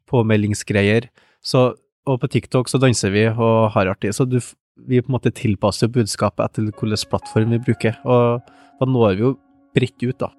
påmeldingsgreier. 0.07 1.09
Så, 1.43 1.73
og 2.07 2.21
på 2.23 2.31
TikTok 2.31 2.71
så 2.71 2.79
danser 2.79 3.11
vi 3.11 3.25
og 3.33 3.73
har 3.75 3.91
artig. 3.91 4.13
Så 4.15 4.29
du, 4.31 4.39
vi 4.87 5.03
på 5.03 5.11
en 5.11 5.17
måte 5.17 5.35
tilpasser 5.35 5.91
budskapet 5.91 6.45
etter 6.47 6.69
hvilken 6.69 7.11
plattform 7.11 7.57
vi 7.57 7.65
bruker, 7.67 7.99
og 8.07 8.47
da 8.79 8.87
når 8.87 9.19
vi 9.19 9.27
jo 9.27 9.35
bredt 9.75 10.07
ut, 10.07 10.21
da. 10.23 10.31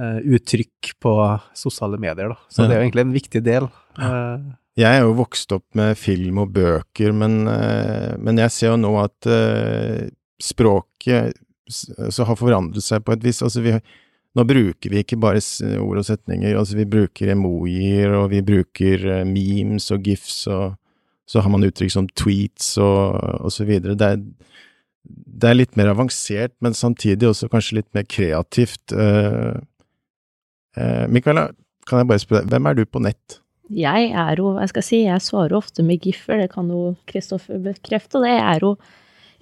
uh, 0.00 0.20
uttrykk 0.24 0.94
på 1.02 1.16
sosiale 1.56 2.00
medier, 2.02 2.32
da. 2.32 2.38
Så 2.48 2.64
ja. 2.64 2.68
det 2.68 2.76
er 2.76 2.80
jo 2.80 2.86
egentlig 2.86 3.06
en 3.06 3.16
viktig 3.16 3.42
del. 3.46 3.68
Uh, 3.98 4.54
jeg 4.76 4.92
er 4.92 5.04
jo 5.04 5.16
vokst 5.18 5.52
opp 5.56 5.66
med 5.78 5.96
film 6.00 6.40
og 6.44 6.54
bøker, 6.56 7.14
men, 7.16 7.44
uh, 7.48 8.14
men 8.22 8.42
jeg 8.44 8.54
ser 8.54 8.72
jo 8.74 8.80
nå 8.80 8.94
at 9.02 9.30
språket 10.42 11.36
har 11.66 12.36
forandret 12.38 12.84
seg 12.84 13.04
på 13.04 13.14
et 13.14 13.24
vis. 13.24 13.42
Altså 13.44 13.62
vi, 13.64 13.76
nå 14.36 14.44
bruker 14.48 14.92
vi 14.92 15.00
ikke 15.02 15.20
bare 15.20 15.40
ord 15.80 16.02
og 16.02 16.08
setninger, 16.08 16.56
altså 16.56 16.80
vi 16.80 16.88
bruker 16.88 17.32
emojier, 17.32 18.16
og 18.18 18.30
vi 18.34 18.42
bruker 18.46 19.06
memes 19.28 19.88
og 19.94 20.04
gifs 20.06 20.44
og 20.52 20.76
så 21.26 21.42
har 21.42 21.50
man 21.52 21.66
uttrykk 21.66 21.92
som 21.92 22.08
tweets 22.18 22.76
og, 22.82 23.16
og 23.46 23.52
så 23.52 23.66
videre. 23.66 23.96
Det 23.98 24.10
er, 24.14 24.20
det 25.06 25.50
er, 25.50 25.58
litt 25.58 25.78
mer 25.78 25.90
avansert, 25.92 26.54
men 26.64 26.76
samtidig 26.76 27.28
også 27.28 27.50
kanskje 27.52 27.80
litt 27.80 27.90
mer 27.96 28.06
kreativt. 28.10 28.94
Uh, 28.94 29.58
uh, 30.78 31.04
Michaela, 31.10 31.48
kan 31.86 32.02
jeg 32.02 32.10
bare 32.12 32.22
spørre 32.22 32.46
deg, 32.46 32.54
hvem 32.54 32.70
er 32.70 32.78
du 32.78 32.84
på 32.86 33.02
nett? 33.02 33.40
Jeg 33.74 34.12
er 34.14 34.38
jo, 34.38 34.52
jeg 34.60 34.70
skal 34.70 34.84
si, 34.86 35.02
jeg 35.08 35.24
svarer 35.24 35.56
ofte 35.58 35.82
med 35.82 36.04
giffer, 36.06 36.38
det 36.38 36.52
kan 36.52 36.68
jo 36.70 36.94
Kristoffer 37.10 37.58
bekrefte. 37.62 38.22
Det 38.22 38.36
er 38.38 38.62
jo, 38.62 38.76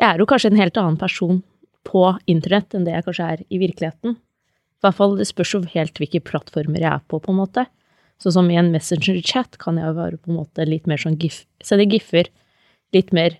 jeg 0.00 0.08
er 0.08 0.22
jo 0.22 0.28
kanskje 0.28 0.54
en 0.54 0.60
helt 0.62 0.80
annen 0.80 1.00
person 1.00 1.42
på 1.84 2.06
internett 2.30 2.72
enn 2.72 2.86
det 2.86 2.96
jeg 2.96 3.04
kanskje 3.04 3.30
er 3.34 3.42
i 3.52 3.60
virkeligheten. 3.60 4.16
I 4.16 4.86
hvert 4.86 4.96
fall, 4.96 5.18
det 5.20 5.28
spørs 5.28 5.52
jo 5.52 5.60
helt 5.74 6.00
hvilke 6.00 6.22
plattformer 6.24 6.80
jeg 6.80 6.92
er 6.92 7.04
på, 7.08 7.20
på 7.20 7.32
en 7.32 7.40
måte. 7.42 7.66
Så 8.25 8.33
som 8.33 8.49
i 8.49 8.57
en 8.57 8.71
Messenger-chat 8.73 9.59
kan 9.61 9.76
jeg 9.76 9.97
være 9.99 10.16
på 10.16 10.33
en 10.33 10.38
måte 10.40 10.64
litt 10.64 10.88
mer 10.88 11.00
sånn 11.00 11.19
gif, 11.21 11.43
sende 11.61 11.85
giffer, 11.93 12.31
litt 12.97 13.12
mer 13.12 13.37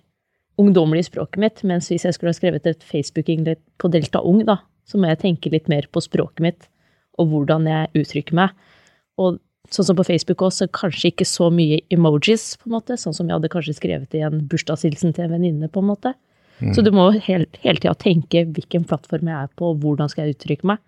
ungdommelig 0.61 1.07
i 1.07 1.07
språket 1.09 1.41
mitt, 1.41 1.63
mens 1.65 1.89
hvis 1.89 2.05
jeg 2.05 2.13
skulle 2.15 2.29
ha 2.29 2.37
skrevet 2.37 2.69
et 2.69 2.85
Facebook-innlegg 2.85 3.59
på 3.81 3.89
Delta 3.91 4.21
Ung, 4.21 4.43
da, 4.45 4.59
så 4.85 5.01
må 5.01 5.09
jeg 5.09 5.23
tenke 5.23 5.49
litt 5.49 5.71
mer 5.71 5.89
på 5.89 6.03
språket 6.05 6.45
mitt 6.45 6.69
og 7.17 7.31
hvordan 7.31 7.65
jeg 7.69 8.03
uttrykker 8.03 8.37
meg. 8.37 8.53
Og 9.17 9.39
sånn 9.73 9.87
som 9.89 9.97
på 9.97 10.05
Facebook 10.05 10.43
også, 10.45 10.67
kanskje 10.75 11.11
ikke 11.11 11.27
så 11.27 11.49
mye 11.53 11.81
emojis, 11.93 12.53
på 12.61 12.69
en 12.69 12.77
måte, 12.77 12.99
sånn 12.99 13.15
som 13.15 13.29
jeg 13.29 13.39
hadde 13.39 13.51
kanskje 13.51 13.77
skrevet 13.79 14.17
i 14.17 14.23
en 14.27 14.43
bursdagshilsen 14.51 15.15
til 15.15 15.25
en 15.25 15.35
venninne, 15.35 15.71
på 15.71 15.81
en 15.81 15.89
måte. 15.89 16.13
Mm. 16.61 16.73
Så 16.75 16.83
du 16.85 16.91
må 16.95 17.09
hele, 17.17 17.47
hele 17.63 17.81
tida 17.81 17.95
tenke 17.99 18.45
hvilken 18.55 18.85
plattform 18.87 19.31
jeg 19.31 19.47
er 19.47 19.55
på, 19.57 19.71
og 19.73 19.81
hvordan 19.83 20.11
skal 20.11 20.27
jeg 20.27 20.37
uttrykke 20.37 20.75
meg. 20.75 20.83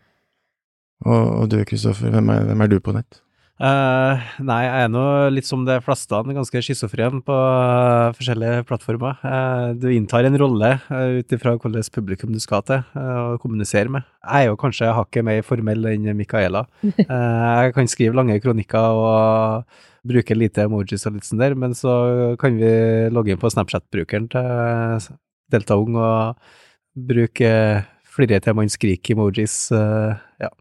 Og, 1.06 1.24
og 1.42 1.50
du, 1.51 1.60
Kristoffer, 1.68 2.12
hvem, 2.13 2.32
hvem, 2.50 2.63
er 2.63 2.72
du 2.72 2.80
på 2.84 2.96
nett? 2.96 3.22
Uh, 3.57 4.21
nei, 4.45 4.59
jeg 4.67 4.81
er 4.85 4.89
nå 4.93 5.03
litt 5.33 5.47
som 5.47 5.63
de 5.65 5.79
fleste, 5.81 6.17
ganske 6.29 6.61
schizofren 6.61 7.23
på 7.25 7.33
uh, 7.33 8.13
forskjellige 8.13 8.67
plattformer. 8.69 9.17
Uh, 9.23 9.71
du 9.73 9.87
inntar 9.95 10.27
en 10.27 10.37
rolle 10.37 10.75
uh, 10.91 11.17
ut 11.17 11.33
ifra 11.33 11.55
hvilket 11.55 11.89
publikum 11.95 12.35
du 12.35 12.41
skal 12.43 12.61
til 12.67 12.83
og 13.01 13.39
kommunisere 13.41 13.89
med. 13.89 14.05
Jeg 14.21 14.45
er 14.45 14.51
jo 14.51 14.59
kanskje 14.61 14.93
hakket 14.93 15.25
mer 15.25 15.41
formell 15.47 15.89
enn 15.89 16.05
Micaela. 16.19 16.67
jeg 16.93 17.73
kan 17.73 17.89
skrive 17.89 18.19
lange 18.19 18.37
kronikker 18.43 19.01
og 19.01 19.81
bruke 20.07 20.37
lite 20.37 20.67
emojis 20.67 21.07
og 21.09 21.17
litt 21.17 21.25
sånn 21.25 21.41
der, 21.41 21.57
men 21.57 21.73
så 21.75 21.97
kan 22.39 22.61
vi 22.61 22.69
logge 23.09 23.33
inn 23.33 23.41
på 23.41 23.51
Snapchat-brukeren 23.51 24.29
til 24.35 25.09
Delta 25.49 25.79
Ung 25.81 25.97
og 25.97 26.53
bruke 27.09 27.51
flere 28.17 28.37
til 28.43 28.57
man 28.57 28.69
skriker 28.69 29.17
emojis. 29.17 29.59
ja 29.73 30.53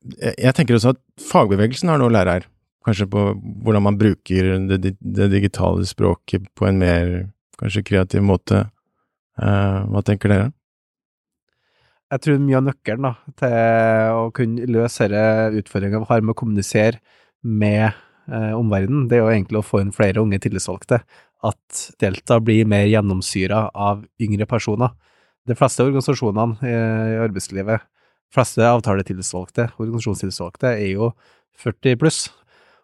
jeg 0.00 0.54
tenker 0.56 0.76
også 0.76 0.94
at 0.94 1.00
fagbevegelsen 1.30 1.90
har 1.92 2.00
noe 2.00 2.08
å 2.10 2.14
lære 2.14 2.38
her. 2.38 2.48
Kanskje 2.86 3.06
på 3.12 3.24
hvordan 3.64 3.84
man 3.84 3.98
bruker 4.00 4.54
det, 4.70 4.94
det 4.96 5.28
digitale 5.34 5.84
språket 5.88 6.46
på 6.56 6.68
en 6.68 6.80
mer 6.80 7.12
kanskje 7.60 7.84
kreativ 7.84 8.24
måte. 8.24 8.64
Uh, 9.40 9.84
hva 9.92 10.02
tenker 10.04 10.32
dere? 10.32 10.48
Jeg 12.10 12.24
tror 12.24 12.40
mye 12.42 12.58
av 12.58 12.64
nøkkelen 12.66 13.06
da, 13.06 13.12
til 13.38 14.14
å 14.18 14.22
kunne 14.34 14.66
løse 14.66 15.06
disse 15.12 15.60
utfordringene 15.60 16.02
vi 16.02 16.10
har 16.10 16.24
med 16.24 16.34
å 16.34 16.38
kommunisere 16.40 16.98
med 17.46 17.84
eh, 17.86 18.50
omverdenen, 18.56 19.04
det 19.06 19.16
er 19.16 19.22
jo 19.22 19.28
egentlig 19.30 19.60
å 19.60 19.68
få 19.68 19.78
inn 19.84 19.92
flere 19.94 20.18
unge 20.18 20.40
tillitsvalgte. 20.42 20.98
At 21.46 21.84
Delta 22.02 22.40
blir 22.42 22.66
mer 22.68 22.88
gjennomsyra 22.90 23.68
av 23.70 24.02
yngre 24.20 24.48
personer. 24.50 24.90
De 25.46 25.54
fleste 25.54 25.86
organisasjonene 25.86 26.58
i, 26.66 26.74
i 27.14 27.22
arbeidslivet 27.22 27.86
fleste 28.34 28.66
avtaletillitsvalgte, 28.66 29.70
organisasjonstillitsvalgte, 29.76 30.74
er 30.76 30.94
jo 30.94 31.10
40 31.60 31.98
pluss. 32.00 32.22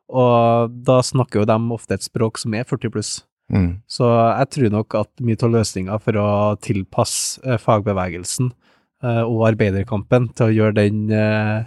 Og 0.06 0.74
da 0.86 1.00
snakker 1.02 1.42
jo 1.42 1.48
de 1.48 1.56
ofte 1.74 1.96
et 1.96 2.06
språk 2.06 2.38
som 2.38 2.54
er 2.54 2.66
40 2.68 2.94
pluss. 2.94 3.16
Mm. 3.52 3.80
Så 3.86 4.06
jeg 4.10 4.50
tror 4.54 4.72
nok 4.74 4.96
at 4.98 5.10
mye 5.22 5.38
av 5.38 5.52
løsninga 5.54 5.98
for 6.02 6.18
å 6.18 6.30
tilpasse 6.62 7.42
eh, 7.46 7.60
fagbevegelsen 7.62 8.50
eh, 8.50 9.22
og 9.22 9.44
arbeiderkampen 9.52 10.32
til 10.34 10.48
å 10.48 10.56
gjøre 10.56 10.78
den 10.80 11.04
eh, 11.14 11.62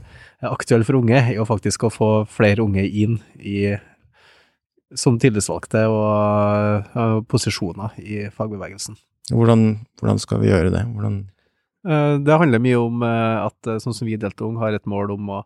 aktuell 0.47 0.83
for 0.87 0.99
unge, 0.99 1.19
er 1.19 1.37
jo 1.37 1.47
faktisk 1.47 1.87
å 1.87 1.93
få 1.93 2.09
flere 2.31 2.65
unge 2.65 2.83
inn 2.83 3.19
i 3.39 3.71
som 4.97 5.19
tillitsvalgte 5.21 5.83
og, 5.85 6.87
og 6.97 7.25
posisjoner 7.29 7.99
i 8.01 8.23
fagbevegelsen. 8.33 8.97
Hvordan, 9.29 9.65
hvordan 10.01 10.21
skal 10.21 10.41
vi 10.41 10.49
gjøre 10.49 10.71
det? 10.73 10.81
Hvordan 10.89 11.19
Det 11.83 12.37
handler 12.41 12.61
mye 12.63 12.79
om 12.79 13.03
eh, 13.07 13.45
at 13.45 13.69
eh, 13.69 13.79
sånn 13.79 13.95
som 13.95 14.07
vi 14.07 14.17
i 14.17 14.19
Delta 14.19 14.43
Ung 14.47 14.57
har 14.59 14.75
et 14.75 14.87
mål 14.89 15.13
om 15.15 15.29
å 15.37 15.39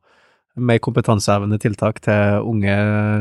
mer 0.54 0.80
kompetansehevende 0.86 1.58
tiltak 1.62 2.00
til 2.06 2.46
unge 2.46 2.74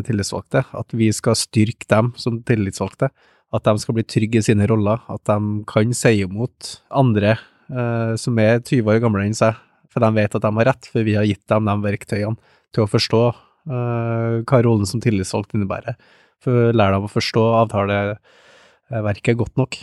tillitsvalgte. 0.08 0.64
At 0.76 0.92
vi 0.96 1.08
skal 1.16 1.36
styrke 1.38 1.88
dem 1.88 2.12
som 2.20 2.40
tillitsvalgte. 2.44 3.08
At 3.52 3.68
de 3.68 3.74
skal 3.80 3.96
bli 3.96 4.04
trygge 4.08 4.40
i 4.40 4.46
sine 4.46 4.68
roller. 4.68 5.00
At 5.12 5.24
de 5.28 5.64
kan 5.68 5.92
si 5.96 6.14
imot 6.24 6.74
andre 6.92 7.36
eh, 7.36 8.14
som 8.20 8.40
er 8.40 8.60
20 8.60 8.88
år 8.94 9.00
gamle 9.04 9.24
enn 9.28 9.36
seg. 9.36 9.56
For 9.92 10.04
de 10.04 10.12
vet 10.16 10.36
at 10.36 10.44
de 10.44 10.52
har 10.56 10.68
rett, 10.70 10.88
for 10.88 11.04
vi 11.04 11.16
har 11.18 11.28
gitt 11.28 11.44
dem 11.52 11.68
de 11.68 11.76
verktøyene 11.84 12.36
til 12.72 12.84
å 12.84 12.88
forstå 12.88 13.22
eh, 13.28 14.36
hva 14.40 14.62
rollen 14.64 14.88
som 14.88 15.02
tillitsvalgt 15.04 15.56
innebærer. 15.56 15.98
For 16.42 16.72
lære 16.74 16.96
dem 16.96 17.08
å 17.08 17.12
forstå 17.12 17.42
avtaleverket 17.60 19.40
godt 19.40 19.60
nok. 19.60 19.76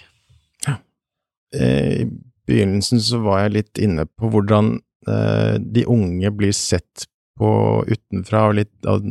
eh, 1.53 2.05
I 2.05 2.09
begynnelsen 2.49 3.01
så 3.05 3.21
var 3.23 3.45
jeg 3.45 3.55
litt 3.55 3.81
inne 3.81 4.07
på 4.19 4.31
hvordan 4.33 4.75
eh, 5.07 5.55
de 5.61 5.85
unge 5.87 6.33
blir 6.35 6.55
sett 6.55 7.07
på 7.39 7.49
utenfra 7.87 8.49
av 8.49 8.55
litt 8.57 8.89
av, 8.89 9.03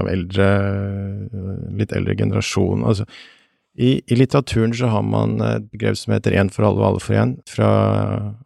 av 0.00 0.08
eldre 0.10 0.46
litt 1.78 1.92
eldre 1.94 2.16
generasjon. 2.18 2.82
Altså, 2.82 3.06
i, 3.76 4.00
I 4.08 4.16
litteraturen 4.16 4.72
så 4.74 4.88
har 4.90 5.04
man 5.04 5.36
et 5.44 5.68
begrep 5.70 5.98
som 6.00 6.16
heter 6.16 6.34
Én 6.34 6.50
for 6.52 6.66
alle 6.66 6.80
og 6.80 6.88
alle 6.88 7.02
for 7.04 7.18
én, 7.20 7.36
fra 7.48 7.68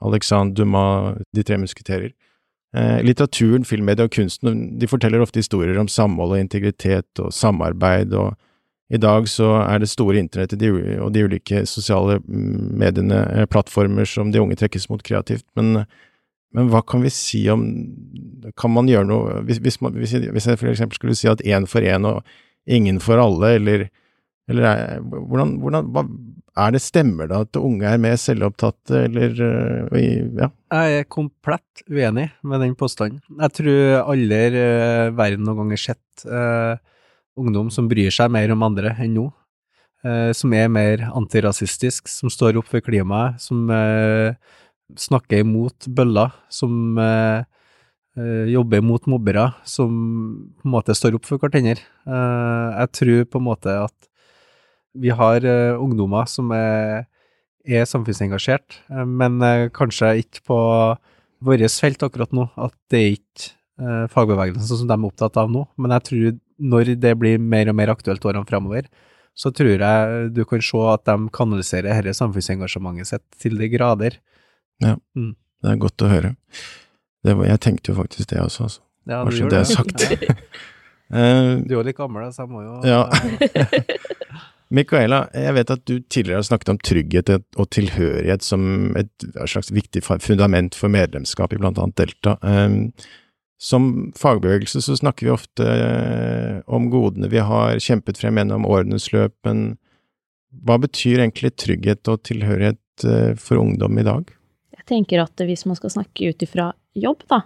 Alexandre 0.02 0.58
Dumas 0.58 1.22
De 1.36 1.46
tre 1.46 1.56
musketerer. 1.62 2.10
Eh, 2.76 3.00
litteraturen, 3.06 3.64
filmmedia 3.66 4.06
og 4.06 4.14
kunsten 4.14 4.60
de 4.78 4.90
forteller 4.90 5.22
ofte 5.22 5.42
historier 5.42 5.78
om 5.80 5.88
samhold 5.90 6.36
og 6.36 6.42
integritet 6.42 7.22
og 7.22 7.32
samarbeid, 7.34 8.14
og 8.14 8.36
i 8.90 8.98
dag 8.98 9.28
så 9.30 9.52
er 9.62 9.82
det 9.82 9.90
store 9.90 10.18
internettet 10.18 10.62
og 10.98 11.12
de 11.14 11.24
ulike 11.28 11.62
sosiale 11.70 12.18
mm, 12.24 12.70
mediene 12.80 13.20
eh, 13.30 13.46
plattformer 13.50 14.08
som 14.08 14.32
de 14.34 14.42
unge 14.42 14.58
trekkes 14.58 14.88
mot 14.90 15.02
kreativt, 15.06 15.46
men, 15.58 15.84
men 16.56 16.70
hva 16.72 16.82
kan 16.82 17.04
vi 17.04 17.12
si 17.14 17.44
om 17.52 17.62
Kan 18.58 18.74
man 18.74 18.88
gjøre 18.90 19.06
noe 19.06 19.36
Hvis, 19.46 19.60
hvis, 19.62 19.78
man, 19.84 19.94
hvis, 19.94 20.16
jeg, 20.16 20.58
for 20.58 20.72
eksempel 20.72 20.98
skulle 20.98 21.18
si 21.18 21.30
at 21.30 21.44
én 21.46 21.68
for 21.70 21.86
én 21.86 22.08
og 22.08 22.24
ingen 22.70 22.98
for 23.02 23.22
alle, 23.22 23.54
eller, 23.60 23.86
eller 24.50 24.66
er, 24.66 24.98
hvordan, 25.00 25.54
hvordan 25.62 25.94
hva, 25.94 26.04
er 26.58 26.74
det 26.74 26.82
Stemmer 26.82 27.30
det 27.30 27.38
at 27.46 27.58
unge 27.60 27.86
er 27.86 28.02
mer 28.02 28.18
selvopptatte, 28.18 29.06
eller 29.06 29.38
øh, 29.46 30.02
Ja. 30.40 30.50
Jeg 30.70 30.98
er 30.98 31.08
komplett 31.08 31.82
uenig 31.88 32.28
med 32.42 32.60
den 32.62 32.74
påstanden. 32.78 33.22
Jeg 33.38 33.54
tror 33.54 34.10
aldri 34.12 34.60
eh, 34.60 35.10
verden 35.14 35.46
noen 35.46 35.62
gang 35.62 35.74
har 35.74 35.82
sett 35.82 36.26
eh, 36.26 36.74
ungdom 37.40 37.70
som 37.72 37.88
bryr 37.90 38.12
seg 38.14 38.32
mer 38.32 38.52
om 38.54 38.64
andre 38.66 38.94
enn 39.00 39.16
nå. 39.16 39.30
Eh, 40.00 40.30
som 40.32 40.52
er 40.56 40.70
mer 40.72 41.02
antirasistisk, 41.12 42.08
som 42.08 42.32
står 42.32 42.56
opp 42.56 42.70
for 42.70 42.80
klimaet, 42.84 43.36
som 43.42 43.68
eh, 43.74 44.32
snakker 44.96 45.44
imot 45.44 45.90
bøller, 45.92 46.32
som 46.48 46.96
eh, 46.96 47.44
jobber 48.50 48.80
mot 48.84 49.04
mobbere, 49.12 49.50
som 49.68 49.90
på 50.56 50.66
en 50.66 50.72
måte 50.72 50.96
står 50.96 51.18
opp 51.18 51.28
for 51.28 51.40
hverandre. 51.40 51.78
Jeg 52.04 52.90
tror 52.96 53.28
på 53.30 53.38
en 53.38 53.46
måte 53.46 53.76
at 53.84 54.08
vi 54.98 55.12
har 55.14 55.46
ungdommer 55.78 56.26
som 56.28 56.50
er 56.52 57.06
er 57.64 57.86
samfunnsengasjert, 57.86 58.80
men 59.06 59.38
kanskje 59.76 60.10
ikke 60.24 60.42
på 60.48 60.58
vårt 61.44 61.76
felt 61.80 62.02
akkurat 62.02 62.32
nå, 62.34 62.48
at 62.58 62.74
det 62.90 63.00
er 63.00 63.14
ikke 63.14 64.08
fagbevegelsen 64.10 64.80
som 64.82 64.90
de 64.90 64.96
er 64.96 65.06
opptatt 65.06 65.38
av 65.40 65.52
nå. 65.52 65.66
Men 65.78 65.94
jeg 65.94 66.06
tror 66.08 66.38
når 66.60 66.94
det 67.00 67.14
blir 67.20 67.38
mer 67.40 67.70
og 67.72 67.76
mer 67.78 67.92
aktuelt 67.92 68.24
årene 68.28 68.46
fremover, 68.48 68.86
så 69.36 69.52
tror 69.54 69.70
jeg 69.80 70.30
du 70.36 70.42
kan 70.44 70.60
se 70.64 70.80
at 70.92 71.04
de 71.08 71.16
kanaliserer 71.32 72.02
dette 72.02 72.16
samfunnsengasjementet 72.18 73.08
sitt 73.08 73.24
til 73.40 73.56
de 73.60 73.68
grader. 73.72 74.18
Ja, 74.82 74.96
Det 75.16 75.70
er 75.70 75.80
godt 75.80 76.02
å 76.04 76.08
høre. 76.10 76.34
Det 77.24 77.34
var, 77.36 77.46
jeg 77.50 77.60
tenkte 77.60 77.92
jo 77.92 77.96
faktisk 78.00 78.30
det 78.32 78.40
også, 78.40 78.66
altså. 78.68 78.80
Ja, 79.08 79.22
Bare 79.24 79.32
så 79.36 79.48
det 79.48 79.62
er 79.62 79.70
sagt. 79.70 80.04
Ja. 81.10 81.18
Eh, 81.18 81.56
Du 81.66 81.72
er 81.72 81.80
jo 81.80 81.82
litt 81.82 81.96
gammel, 81.98 82.28
så 82.30 82.44
jeg 82.44 82.50
må 82.52 82.60
jo 82.62 82.74
Ja. 82.86 83.00
Micaela, 84.70 85.24
jeg 85.34 85.54
vet 85.56 85.70
at 85.74 85.80
du 85.88 85.96
tidligere 86.06 86.38
har 86.38 86.46
snakket 86.46 86.68
om 86.70 86.78
trygghet 86.78 87.32
og 87.58 87.66
tilhørighet 87.74 88.44
som 88.46 88.92
et 89.00 89.24
slags 89.50 89.72
viktig 89.74 90.04
fundament 90.06 90.76
for 90.78 90.92
medlemskap 90.92 91.50
i 91.52 91.58
blant 91.58 91.80
annet 91.82 91.96
Delta. 91.98 92.36
Som 93.60 94.12
fagbevegelse 94.16 94.80
så 94.80 94.96
snakker 94.96 95.26
vi 95.26 95.32
ofte 95.34 95.66
eh, 95.68 96.60
om 96.66 96.88
godene 96.92 97.28
vi 97.28 97.42
har 97.44 97.76
kjempet 97.82 98.16
frem 98.16 98.40
gjennom 98.40 98.64
årenes 98.64 99.10
løp, 99.12 99.34
men 99.44 99.74
hva 100.64 100.78
betyr 100.80 101.20
egentlig 101.20 101.52
trygghet 101.60 102.08
og 102.08 102.22
tilhørighet 102.24 103.04
eh, 103.04 103.34
for 103.36 103.60
ungdom 103.60 104.00
i 104.00 104.06
dag? 104.06 104.32
Jeg 104.78 104.86
tenker 104.88 105.20
at 105.22 105.44
hvis 105.44 105.66
man 105.68 105.76
skal 105.76 105.92
snakke 105.92 106.32
ut 106.32 106.46
ifra 106.46 106.70
jobb, 106.96 107.26
da, 107.28 107.42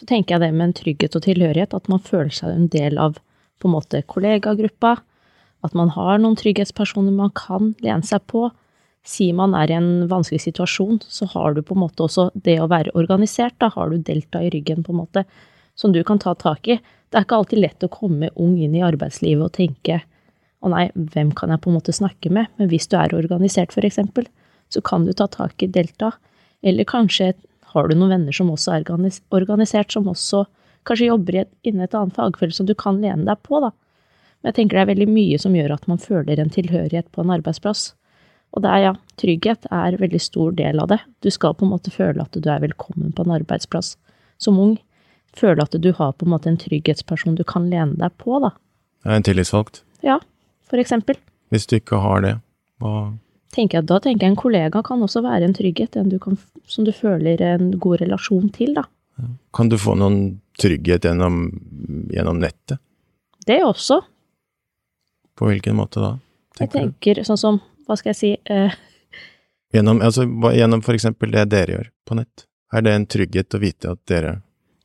så 0.00 0.08
tenker 0.08 0.34
jeg 0.38 0.44
det 0.46 0.50
med 0.56 0.70
en 0.70 0.76
trygghet 0.80 1.20
og 1.20 1.26
tilhørighet, 1.28 1.76
at 1.76 1.92
man 1.92 2.00
føler 2.02 2.32
seg 2.32 2.56
en 2.56 2.70
del 2.72 2.96
av 2.98 3.20
på 3.60 3.68
en 3.68 3.76
måte 3.76 4.00
kollegagruppa, 4.08 4.96
at 5.62 5.76
man 5.78 5.92
har 5.94 6.16
noen 6.18 6.34
trygghetspersoner 6.40 7.14
man 7.14 7.30
kan 7.36 7.74
lene 7.84 8.02
seg 8.08 8.24
på. 8.30 8.48
Sier 9.02 9.34
man 9.34 9.54
er 9.58 9.70
i 9.70 9.74
en 9.74 10.06
vanskelig 10.10 10.44
situasjon, 10.44 11.00
så 11.10 11.26
har 11.32 11.56
du 11.56 11.62
på 11.66 11.74
en 11.74 11.82
måte 11.82 12.04
også 12.04 12.28
det 12.34 12.60
å 12.62 12.68
være 12.70 12.94
organisert, 12.98 13.56
da 13.58 13.72
har 13.74 13.90
du 13.90 13.98
delta 13.98 14.42
i 14.42 14.50
ryggen, 14.54 14.84
på 14.86 14.94
en 14.94 15.00
måte, 15.02 15.24
som 15.74 15.94
du 15.94 16.02
kan 16.06 16.20
ta 16.22 16.36
tak 16.38 16.68
i. 16.70 16.78
Det 17.10 17.18
er 17.18 17.26
ikke 17.26 17.40
alltid 17.40 17.62
lett 17.64 17.84
å 17.84 17.90
komme 17.92 18.30
ung 18.40 18.54
inn 18.62 18.76
i 18.78 18.84
arbeidslivet 18.86 19.44
og 19.44 19.54
tenke 19.56 19.98
å 20.62 20.70
nei, 20.70 20.86
hvem 20.94 21.32
kan 21.34 21.50
jeg 21.50 21.62
på 21.64 21.70
en 21.70 21.76
måte 21.80 21.94
snakke 21.96 22.30
med? 22.30 22.50
Men 22.56 22.70
hvis 22.70 22.86
du 22.88 22.94
er 23.00 23.14
organisert, 23.18 23.74
eksempel, 23.74 24.28
så 24.70 24.80
kan 24.86 25.04
du 25.04 25.12
ta 25.12 25.26
tak 25.26 25.62
i 25.62 25.68
delta. 25.68 26.12
Eller 26.62 26.86
kanskje 26.86 27.32
har 27.74 27.88
du 27.88 27.96
noen 27.96 28.14
venner 28.14 28.36
som 28.36 28.52
også 28.52 28.78
er 28.78 28.90
organisert, 29.34 29.92
som 29.92 30.06
også 30.08 30.44
kanskje 30.86 31.08
jobber 31.10 31.42
innen 31.66 31.84
et 31.84 31.94
annet 31.98 32.14
fagfelt 32.14 32.54
som 32.54 32.68
du 32.68 32.74
kan 32.78 33.00
lene 33.02 33.26
deg 33.26 33.42
på, 33.46 33.58
da. 33.62 33.72
Men 34.42 34.50
jeg 34.50 34.58
tenker 34.60 34.78
det 34.78 34.84
er 34.84 34.92
veldig 34.94 35.10
mye 35.10 35.42
som 35.42 35.58
gjør 35.58 35.74
at 35.76 35.90
man 35.90 36.00
føler 36.02 36.40
en 36.40 36.50
tilhørighet 36.50 37.10
på 37.14 37.22
en 37.22 37.34
arbeidsplass. 37.34 37.92
Og 38.52 38.64
det 38.64 38.70
er, 38.70 38.80
ja, 38.84 38.92
trygghet 39.20 39.66
er 39.72 39.94
en 39.94 40.02
veldig 40.02 40.20
stor 40.20 40.52
del 40.56 40.80
av 40.82 40.90
det. 40.92 41.00
Du 41.24 41.30
skal 41.32 41.54
på 41.56 41.64
en 41.66 41.72
måte 41.72 41.92
føle 41.94 42.20
at 42.20 42.36
du 42.36 42.48
er 42.50 42.60
velkommen 42.60 43.14
på 43.16 43.24
en 43.24 43.34
arbeidsplass 43.38 43.94
som 44.42 44.60
ung. 44.60 44.76
Føle 45.36 45.64
at 45.64 45.72
du 45.72 45.90
har 45.96 46.12
på 46.12 46.28
en 46.28 46.34
måte 46.34 46.50
en 46.50 46.60
trygghetsperson 46.60 47.38
du 47.38 47.44
kan 47.48 47.70
lene 47.72 47.96
deg 48.00 48.12
på, 48.20 48.36
da. 48.44 48.52
En 49.08 49.24
tillitsvalgt? 49.24 49.80
Ja, 50.04 50.18
for 50.68 50.82
eksempel. 50.82 51.16
Hvis 51.52 51.66
du 51.68 51.78
ikke 51.78 52.00
har 52.04 52.24
det, 52.24 52.36
hva 52.82 53.12
Tenker 53.52 53.82
jeg, 53.82 53.84
da 53.90 53.98
tenker 54.00 54.24
jeg 54.24 54.32
en 54.32 54.40
kollega 54.40 54.80
kan 54.80 55.02
også 55.04 55.20
være 55.26 55.44
en 55.44 55.52
trygghet, 55.52 55.96
en 56.00 56.08
du 56.08 56.16
kan, 56.22 56.38
som 56.64 56.86
du 56.86 56.92
føler 56.96 57.40
en 57.44 57.74
god 57.76 58.00
relasjon 58.00 58.46
til, 58.54 58.72
da. 58.78 58.86
Kan 59.52 59.68
du 59.68 59.76
få 59.76 59.92
noen 60.00 60.38
trygghet 60.56 61.04
gjennom, 61.04 61.42
gjennom 62.08 62.40
nettet? 62.40 62.80
Det 63.44 63.58
også. 63.60 64.00
På 65.36 65.50
hvilken 65.50 65.76
måte 65.76 66.00
da? 66.00 66.14
Jeg 66.60 66.70
tenker 66.72 66.80
du? 66.80 66.94
tenker 66.96 67.28
sånn 67.28 67.40
som, 67.42 67.60
hva 67.86 67.98
skal 67.98 68.12
jeg 68.12 68.20
si, 68.20 68.32
uh, 68.52 68.72
Gjennom, 69.72 70.02
altså, 70.04 70.26
gjennom 70.52 70.82
for 70.84 70.92
eksempel 70.92 71.30
det 71.32 71.46
dere 71.48 71.72
gjør 71.72 71.86
på 72.04 72.16
nett. 72.18 72.42
Er 72.76 72.82
det 72.84 72.92
en 72.92 73.06
trygghet 73.08 73.54
å 73.56 73.60
vite 73.62 73.94
at 73.94 74.00
dere 74.10 74.34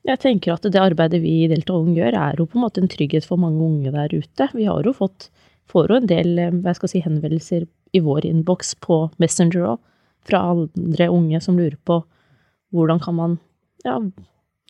jeg 0.07 0.21
tenker 0.23 0.53
at 0.53 0.63
det 0.71 0.79
arbeidet 0.79 1.19
vi 1.19 1.33
i 1.41 1.47
Delta 1.51 1.75
Ung 1.75 1.89
gjør, 1.97 2.15
er 2.15 2.37
jo 2.39 2.45
på 2.47 2.55
en 2.55 2.63
måte 2.63 2.79
en 2.79 2.87
trygghet 2.87 3.25
for 3.27 3.39
mange 3.41 3.59
unge 3.59 3.91
der 3.91 4.13
ute. 4.15 4.45
Vi 4.55 4.63
har 4.63 4.85
jo 4.87 4.93
fått, 4.95 5.27
får 5.67 5.91
jo 5.91 5.97
en 5.99 6.07
del 6.07 6.29
hva 6.61 6.73
skal 6.77 6.87
jeg 6.87 6.93
si, 6.93 7.01
henvendelser 7.03 7.65
i 7.91 8.01
vår 8.05 8.27
innboks 8.29 8.77
på 8.83 9.01
Messenger 9.19 9.65
òg, 9.73 9.81
fra 10.27 10.45
andre 10.53 11.09
unge 11.11 11.41
som 11.43 11.59
lurer 11.59 11.75
på 11.87 11.99
hvordan 12.75 13.03
kan 13.03 13.15
man 13.19 13.35
Ja, 13.85 13.99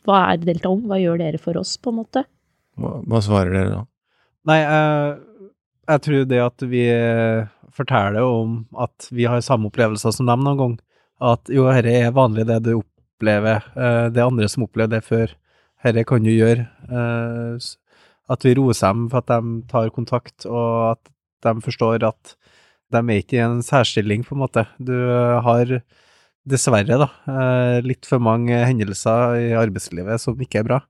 hva 0.06 0.18
er 0.32 0.42
Delta 0.42 0.70
Ung, 0.70 0.84
hva 0.90 0.98
gjør 1.00 1.18
dere 1.22 1.38
for 1.42 1.58
oss, 1.58 1.76
på 1.78 1.90
en 1.90 2.00
måte? 2.00 2.24
Hva, 2.78 2.98
hva 3.06 3.22
svarer 3.22 3.54
dere 3.54 3.70
da? 3.72 3.80
Nei, 4.50 4.58
jeg, 4.62 5.46
jeg 5.88 6.04
tror 6.04 6.28
det 6.30 6.42
at 6.44 6.66
vi 6.70 6.82
eh, 6.92 7.48
forteller 7.78 8.26
om 8.26 8.62
at 8.78 9.08
vi 9.14 9.28
har 9.30 9.42
samme 9.44 9.70
opplevelser 9.70 10.14
som 10.14 10.28
dem 10.28 10.44
noen 10.44 10.60
gang, 10.60 10.78
at 11.32 11.50
jo, 11.52 11.66
dette 11.70 11.94
er 11.94 12.14
vanlig 12.14 12.46
det 12.48 12.60
du 12.66 12.72
opplever, 12.78 13.64
eh, 13.74 14.06
det 14.12 14.22
er 14.22 14.28
andre 14.28 14.48
som 14.50 14.66
opplever 14.66 14.98
det 14.98 15.04
før, 15.06 15.34
dette 15.84 16.04
kan 16.08 16.24
du 16.24 16.32
gjøre, 16.32 16.66
eh, 16.90 17.68
at 18.28 18.44
vi 18.44 18.56
roser 18.58 18.92
dem 18.92 19.08
for 19.12 19.22
at 19.22 19.30
de 19.30 19.62
tar 19.70 19.94
kontakt, 19.94 20.46
og 20.46 20.92
at 20.92 21.14
de 21.46 21.54
forstår 21.64 22.04
at 22.06 22.36
de 22.92 23.00
er 23.00 23.22
ikke 23.22 23.38
i 23.38 23.44
en 23.44 23.62
særstilling, 23.64 24.24
på 24.24 24.34
en 24.34 24.42
måte. 24.42 24.64
Du 24.80 24.94
har 25.44 25.80
dessverre 26.48 26.98
da, 27.00 27.08
eh, 27.28 27.80
litt 27.84 28.06
for 28.08 28.22
mange 28.22 28.56
hendelser 28.64 29.36
i 29.36 29.48
arbeidslivet 29.58 30.20
som 30.22 30.38
ikke 30.40 30.62
er 30.62 30.68
bra. 30.68 30.80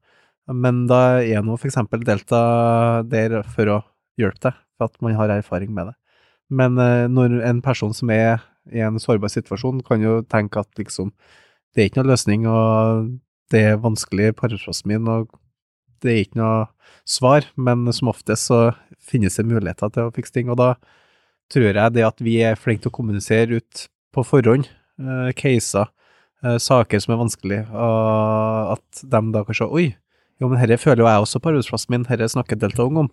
Men 0.49 0.87
da 0.89 1.21
er 1.21 1.43
nå 1.45 1.59
eksempel 1.59 2.05
Delta 2.07 3.03
der 3.05 3.43
for 3.43 3.73
å 3.75 3.79
hjelpe 4.19 4.49
deg, 4.49 4.61
for 4.79 4.89
at 4.89 5.03
man 5.05 5.19
har 5.19 5.35
erfaring 5.35 5.75
med 5.75 5.91
det. 5.91 5.97
Men 6.49 6.79
eh, 6.81 7.07
når 7.13 7.41
en 7.47 7.63
person 7.65 7.95
som 7.97 8.11
er 8.15 8.41
i 8.73 8.83
en 8.85 9.01
sårbar 9.01 9.33
situasjon, 9.33 9.83
kan 9.87 10.03
jo 10.05 10.21
tenke 10.29 10.61
at 10.61 10.81
liksom, 10.81 11.13
det 11.75 11.83
er 11.83 11.91
ikke 11.91 12.03
noe 12.03 12.13
løsning, 12.13 12.47
og 12.49 13.11
det 13.53 13.65
er 13.71 13.83
vanskelig 13.83 14.35
parafrasmin, 14.37 15.09
og 15.09 15.31
det 16.05 16.13
er 16.13 16.23
ikke 16.25 16.41
noe 16.41 16.59
svar, 17.09 17.47
men 17.57 17.87
som 17.97 18.13
oftest 18.13 18.51
så 18.51 18.61
finnes 19.01 19.39
det 19.39 19.47
muligheter 19.49 19.93
til 19.93 20.09
å 20.09 20.15
fikse 20.15 20.37
ting, 20.37 20.51
og 20.53 20.61
da 20.61 20.75
tror 21.53 21.71
jeg 21.71 21.95
det 21.97 22.05
at 22.05 22.21
vi 22.21 22.37
er 22.45 22.61
flinke 22.61 22.85
til 22.85 22.93
å 22.93 22.99
kommunisere 22.99 23.61
ut 23.61 23.87
på 24.13 24.25
forhånd, 24.27 24.69
eh, 25.01 25.31
caser, 25.37 25.89
eh, 26.45 26.59
saker 26.61 27.01
som 27.01 27.15
er 27.15 27.23
vanskelig, 27.23 27.63
og 27.73 28.77
at 28.77 29.03
de 29.03 29.23
da 29.33 29.45
kan 29.45 29.57
se 29.57 29.65
oi, 29.69 29.89
jo, 30.39 30.47
men 30.47 30.61
herre 30.61 30.79
føler 30.79 31.03
jo 31.03 31.09
jeg 31.09 31.25
også 31.25 31.41
på 31.43 31.51
arbeidsplassen 31.51 31.95
min, 31.95 32.07
herre 32.07 32.29
snakker 32.31 32.59
Delta 32.61 32.85
Ung 32.87 33.01
om. 33.03 33.09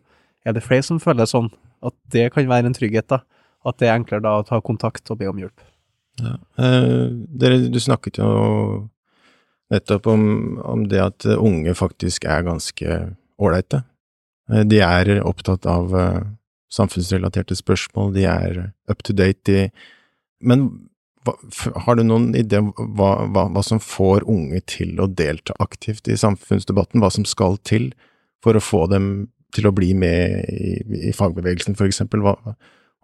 Er 0.46 0.56
det 0.56 0.64
flere 0.66 0.86
som 0.86 1.02
føler 1.02 1.30
sånn? 1.30 1.50
At 1.86 1.96
det 2.14 2.30
kan 2.34 2.50
være 2.50 2.70
en 2.70 2.78
trygghet, 2.78 3.10
da? 3.12 3.24
At 3.66 3.80
det 3.82 3.90
er 3.90 3.98
enklere 3.98 4.24
da 4.26 4.36
å 4.40 4.46
ta 4.46 4.62
kontakt 4.64 5.10
og 5.10 5.20
be 5.22 5.30
om 5.30 5.40
hjelp? 5.42 5.64
Ja. 6.22 6.38
Eh, 6.62 7.08
dere, 7.42 7.60
du 7.72 7.80
snakket 7.82 8.22
jo 8.22 8.30
nettopp 9.74 10.08
om, 10.08 10.26
om, 10.62 10.86
det 10.90 11.02
at 11.02 11.28
unge 11.36 11.74
faktisk 11.76 12.28
er 12.30 12.46
ganske 12.46 13.00
ålreite. 13.42 13.82
Eh, 14.52 14.64
de 14.70 14.82
er 14.86 15.18
opptatt 15.26 15.66
av 15.70 15.96
uh, 15.98 16.22
samfunnsrelaterte 16.72 17.58
spørsmål, 17.58 18.14
de 18.16 18.28
er 18.30 18.60
up 18.92 19.04
to 19.04 19.16
date, 19.18 19.42
de 19.50 19.70
Men 20.46 20.68
hva, 21.26 21.34
har 21.88 21.96
du 21.98 22.04
noen 22.04 22.36
idé 22.38 22.60
om 22.62 22.74
hva, 22.76 23.26
hva, 23.34 23.48
hva, 23.50 23.62
som 23.66 23.80
får 23.82 24.28
unge 24.30 24.60
til 24.70 25.00
å 25.02 25.08
delta 25.08 25.56
aktivt 25.64 26.08
i 26.12 26.18
samfunnsdebatten? 26.20 27.02
Hva 27.02 27.10
som 27.10 27.26
skal 27.26 27.58
til 27.66 27.94
for 28.46 28.54
å 28.54 28.62
få 28.62 28.86
dem 28.92 29.32
til 29.56 29.70
å 29.70 29.76
bli 29.76 29.94
med 29.98 30.50
i, 30.52 30.74
i 31.10 31.13
fagbevegelsen, 31.15 31.78
for 31.80 31.89
eksempel? 31.89 32.24
Hva, 32.26 32.56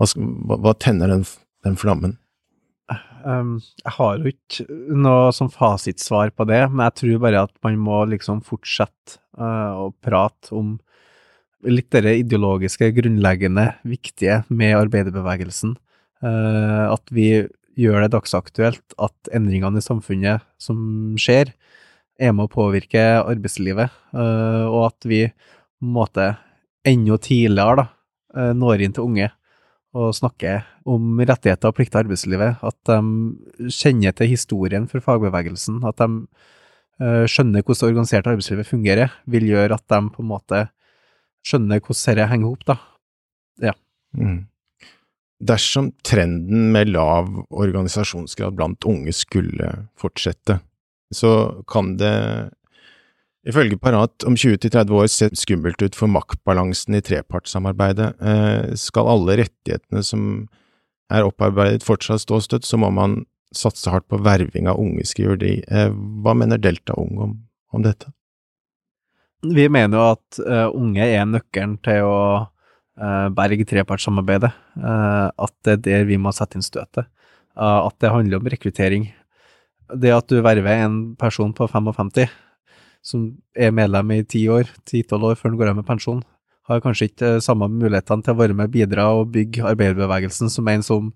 hva 0.02 0.76
tenner 0.80 1.12
den, 1.12 1.26
den 1.66 1.80
flammen? 1.80 2.18
Um, 3.22 3.60
jeg 3.84 3.94
har 3.98 4.18
jo 4.18 4.32
ikke 4.32 4.66
noe 4.98 5.32
sånn 5.36 5.52
fasitsvar 5.54 6.32
på 6.36 6.48
det, 6.50 6.64
men 6.72 6.88
jeg 6.88 6.98
tror 7.02 7.22
bare 7.26 7.44
at 7.48 7.54
man 7.66 7.78
må 7.82 8.02
liksom 8.10 8.42
fortsette 8.46 9.20
uh, 9.38 9.86
å 9.86 9.92
prate 10.04 10.54
om 10.58 10.76
litt 11.62 11.94
det 11.94 12.16
ideologiske, 12.24 12.90
grunnleggende, 12.98 13.68
viktige 13.86 14.42
med 14.50 14.80
arbeiderbevegelsen. 14.80 15.76
Uh, 16.22 16.90
at 16.90 17.14
vi 17.14 17.46
gjør 17.80 18.04
det 18.04 18.12
dagsaktuelt 18.16 18.98
at 19.02 19.32
endringene 19.34 19.82
i 19.82 19.86
samfunnet 19.86 20.46
som 20.62 21.16
skjer, 21.22 21.54
er 22.22 22.34
med 22.38 22.50
å 22.50 22.54
påvirke 22.54 23.02
arbeidslivet, 23.22 23.94
uh, 24.14 24.66
og 24.68 24.92
at 24.92 25.10
vi 25.10 25.24
måte 25.82 26.34
enda 26.88 27.18
tidligere 27.22 27.82
da, 27.82 27.86
når 28.56 28.84
inn 28.86 28.94
til 28.96 29.06
unge 29.06 29.28
og 29.98 30.14
snakker 30.16 30.64
om 30.88 31.20
rettigheter 31.20 31.72
og 31.72 31.76
plikter 31.76 32.00
i 32.00 32.06
arbeidslivet, 32.06 32.62
at 32.64 32.78
de 32.88 33.72
kjenner 33.76 34.16
til 34.16 34.30
historien 34.32 34.88
for 34.92 35.04
fagbevegelsen, 35.04 35.82
at 35.88 36.00
de 36.00 36.08
uh, 37.04 37.26
skjønner 37.28 37.66
hvordan 37.66 37.82
det 37.82 37.90
organiserte 37.90 38.32
arbeidslivet 38.32 38.70
fungerer, 38.70 39.18
vil 39.28 39.50
gjøre 39.50 39.76
at 39.76 39.84
de 39.92 40.00
på 40.14 40.24
en 40.24 40.32
måte 40.32 40.64
skjønner 41.48 41.84
hvordan 41.84 42.02
dette 42.08 42.30
henger 42.32 42.48
ihop, 42.48 42.66
da. 42.70 42.78
Ja. 43.68 43.76
Mm. 44.16 44.40
Dersom 45.42 45.92
trenden 46.06 46.70
med 46.72 46.94
lav 46.94 47.28
organisasjonsgrad 47.50 48.56
blant 48.56 48.86
unge 48.88 49.12
skulle 49.18 49.74
fortsette, 50.00 50.62
så 51.12 51.64
kan 51.68 51.98
det 52.00 52.16
Ifølge 53.42 53.78
Parat 53.82 54.22
om 54.30 54.36
20–30 54.38 54.92
år 54.94 55.08
ser 55.10 55.32
skummelt 55.38 55.82
ut 55.82 55.96
for 55.98 56.12
maktbalansen 56.14 56.94
i 56.94 57.02
trepartssamarbeidet. 57.02 58.14
Eh, 58.22 58.74
skal 58.78 59.10
alle 59.10 59.40
rettighetene 59.40 60.04
som 60.06 60.26
er 61.12 61.26
opparbeidet 61.26 61.86
fortsatt 61.86 62.22
stå 62.22 62.38
støtt, 62.46 62.68
så 62.70 62.78
må 62.78 62.92
man 62.94 63.24
satse 63.52 63.90
hardt 63.92 64.06
på 64.12 64.20
verving 64.22 64.70
av 64.70 64.78
unge, 64.80 65.08
skriver 65.10 65.40
de. 65.42 65.56
Eh, 65.66 65.90
hva 66.22 66.36
mener 66.38 66.62
Delta 66.62 66.94
Ung 67.02 67.18
om, 67.18 67.34
om, 67.74 67.82
dette? 67.82 68.14
Vi 69.42 69.66
mener 69.74 69.98
jo 69.98 70.04
at 70.12 70.42
uh, 70.46 70.68
unge 70.78 71.02
er 71.02 71.26
nøkkelen 71.26 71.80
til 71.82 72.06
å 72.06 72.20
uh, 72.46 73.28
berge 73.34 73.66
trepartssamarbeidet. 73.66 74.52
Uh, 74.78 75.34
at 75.34 75.56
det 75.66 75.74
er 75.74 75.82
der 75.88 76.06
vi 76.12 76.22
må 76.22 76.30
sette 76.30 76.60
inn 76.60 76.66
støtet. 76.66 77.10
at 77.58 77.96
det 78.00 78.14
handler 78.14 78.38
om 78.38 78.48
rekruttering. 78.48 79.10
Det 79.98 80.14
at 80.14 80.30
du 80.30 80.38
verver 80.46 80.86
en 80.86 81.16
person 81.20 81.52
på 81.58 81.66
55 81.68 82.30
som 83.02 83.32
er 83.58 83.74
medlem 83.74 84.14
i 84.16 84.22
ti 84.24 84.46
år, 84.52 84.70
ti-tolv 84.88 85.32
år 85.32 85.40
før 85.40 85.52
han 85.52 85.60
går 85.60 85.72
av 85.72 85.80
med 85.80 85.88
pensjon, 85.88 86.22
har 86.70 86.82
kanskje 86.84 87.10
ikke 87.10 87.32
samme 87.44 87.68
mulighetene 87.72 88.24
til 88.24 88.36
å 88.36 88.40
være 88.40 88.56
med 88.58 88.70
og 88.70 88.76
bidra 88.76 89.08
og 89.18 89.32
bygge 89.34 89.66
arbeiderbevegelsen 89.74 90.52
som 90.54 90.70
en 90.72 90.86
som, 90.86 91.10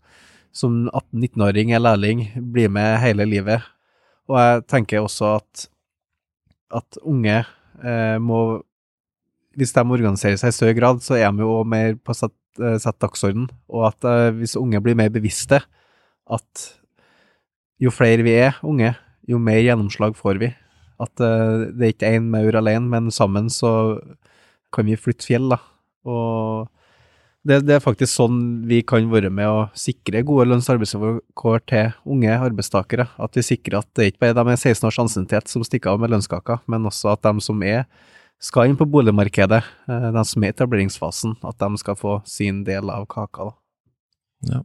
som 0.55 0.85
18-19-åring 0.89 1.73
er 1.75 1.83
lærling, 1.83 2.25
blir 2.53 2.71
med 2.73 2.97
hele 3.03 3.27
livet. 3.29 3.65
Og 4.29 4.39
jeg 4.41 4.63
tenker 4.71 5.05
også 5.05 5.35
at, 5.37 5.67
at 6.73 7.01
unge 7.05 7.43
eh, 7.43 8.17
må 8.21 8.63
Hvis 9.55 9.71
de 9.71 9.83
organiserer 9.87 10.35
seg 10.35 10.51
i 10.51 10.55
større 10.55 10.75
grad, 10.75 10.97
så 10.99 11.15
er 11.15 11.29
de 11.31 11.45
jo 11.45 11.61
mer 11.63 11.93
på 11.95 12.11
sett, 12.17 12.35
eh, 12.59 12.75
sett 12.81 12.97
dagsorden. 12.99 13.45
Og 13.71 13.85
at 13.87 14.03
eh, 14.03 14.33
hvis 14.35 14.57
unge 14.59 14.81
blir 14.83 14.97
mer 14.99 15.13
bevisste, 15.13 15.61
at 16.27 16.65
jo 17.79 17.93
flere 17.93 18.25
vi 18.25 18.33
er 18.35 18.57
unge, 18.67 18.91
jo 19.29 19.39
mer 19.39 19.61
gjennomslag 19.61 20.17
får 20.19 20.41
vi. 20.41 20.51
At 21.01 21.11
uh, 21.23 21.67
det 21.75 21.87
er 21.87 21.93
ikke 21.93 22.13
én 22.17 22.29
maur 22.31 22.55
alene, 22.59 22.87
men 22.91 23.11
sammen 23.13 23.49
så 23.51 23.99
kan 24.75 24.87
vi 24.87 24.97
flytte 24.99 25.27
fjell, 25.27 25.49
da. 25.53 25.59
Og 26.05 26.71
det, 27.45 27.59
det, 27.67 27.75
er 27.77 27.83
faktisk 27.83 28.09
sånn 28.09 28.39
vi 28.69 28.79
kan 28.87 29.05
være 29.11 29.29
med 29.33 29.49
å 29.49 29.59
sikre 29.77 30.23
gode 30.25 30.47
lønns- 30.49 30.65
og 30.69 30.79
arbeidsvilkår 30.79 31.63
til 31.69 31.91
unge 32.15 32.37
arbeidstakere. 32.47 33.05
At 33.21 33.37
vi 33.37 33.45
sikrer 33.45 33.83
at 33.83 33.89
det 33.97 34.09
ikke 34.09 34.23
bare 34.23 34.33
er 34.33 34.39
de 34.39 34.45
med 34.49 34.57
16 34.57 34.87
års 34.89 34.99
ansiennitet 35.03 35.51
som 35.51 35.65
stikker 35.65 35.93
av 35.93 36.01
med 36.01 36.13
lønnskaka, 36.13 36.59
men 36.71 36.89
også 36.89 37.13
at 37.13 37.25
de 37.27 37.45
som 37.45 37.61
er 37.65 37.85
skal 38.41 38.69
inn 38.69 38.79
på 38.79 38.87
boligmarkedet, 38.89 39.61
eh, 39.89 40.07
de 40.11 40.23
som 40.27 40.43
er 40.43 40.51
i 40.51 40.55
etableringsfasen, 40.55 41.37
at 41.45 41.61
de 41.61 41.81
skal 41.81 41.95
få 41.99 42.17
sin 42.27 42.63
del 42.67 42.89
av 42.91 43.05
kaka. 43.11 43.51
Da. 43.51 43.55
Ja. 44.55 44.63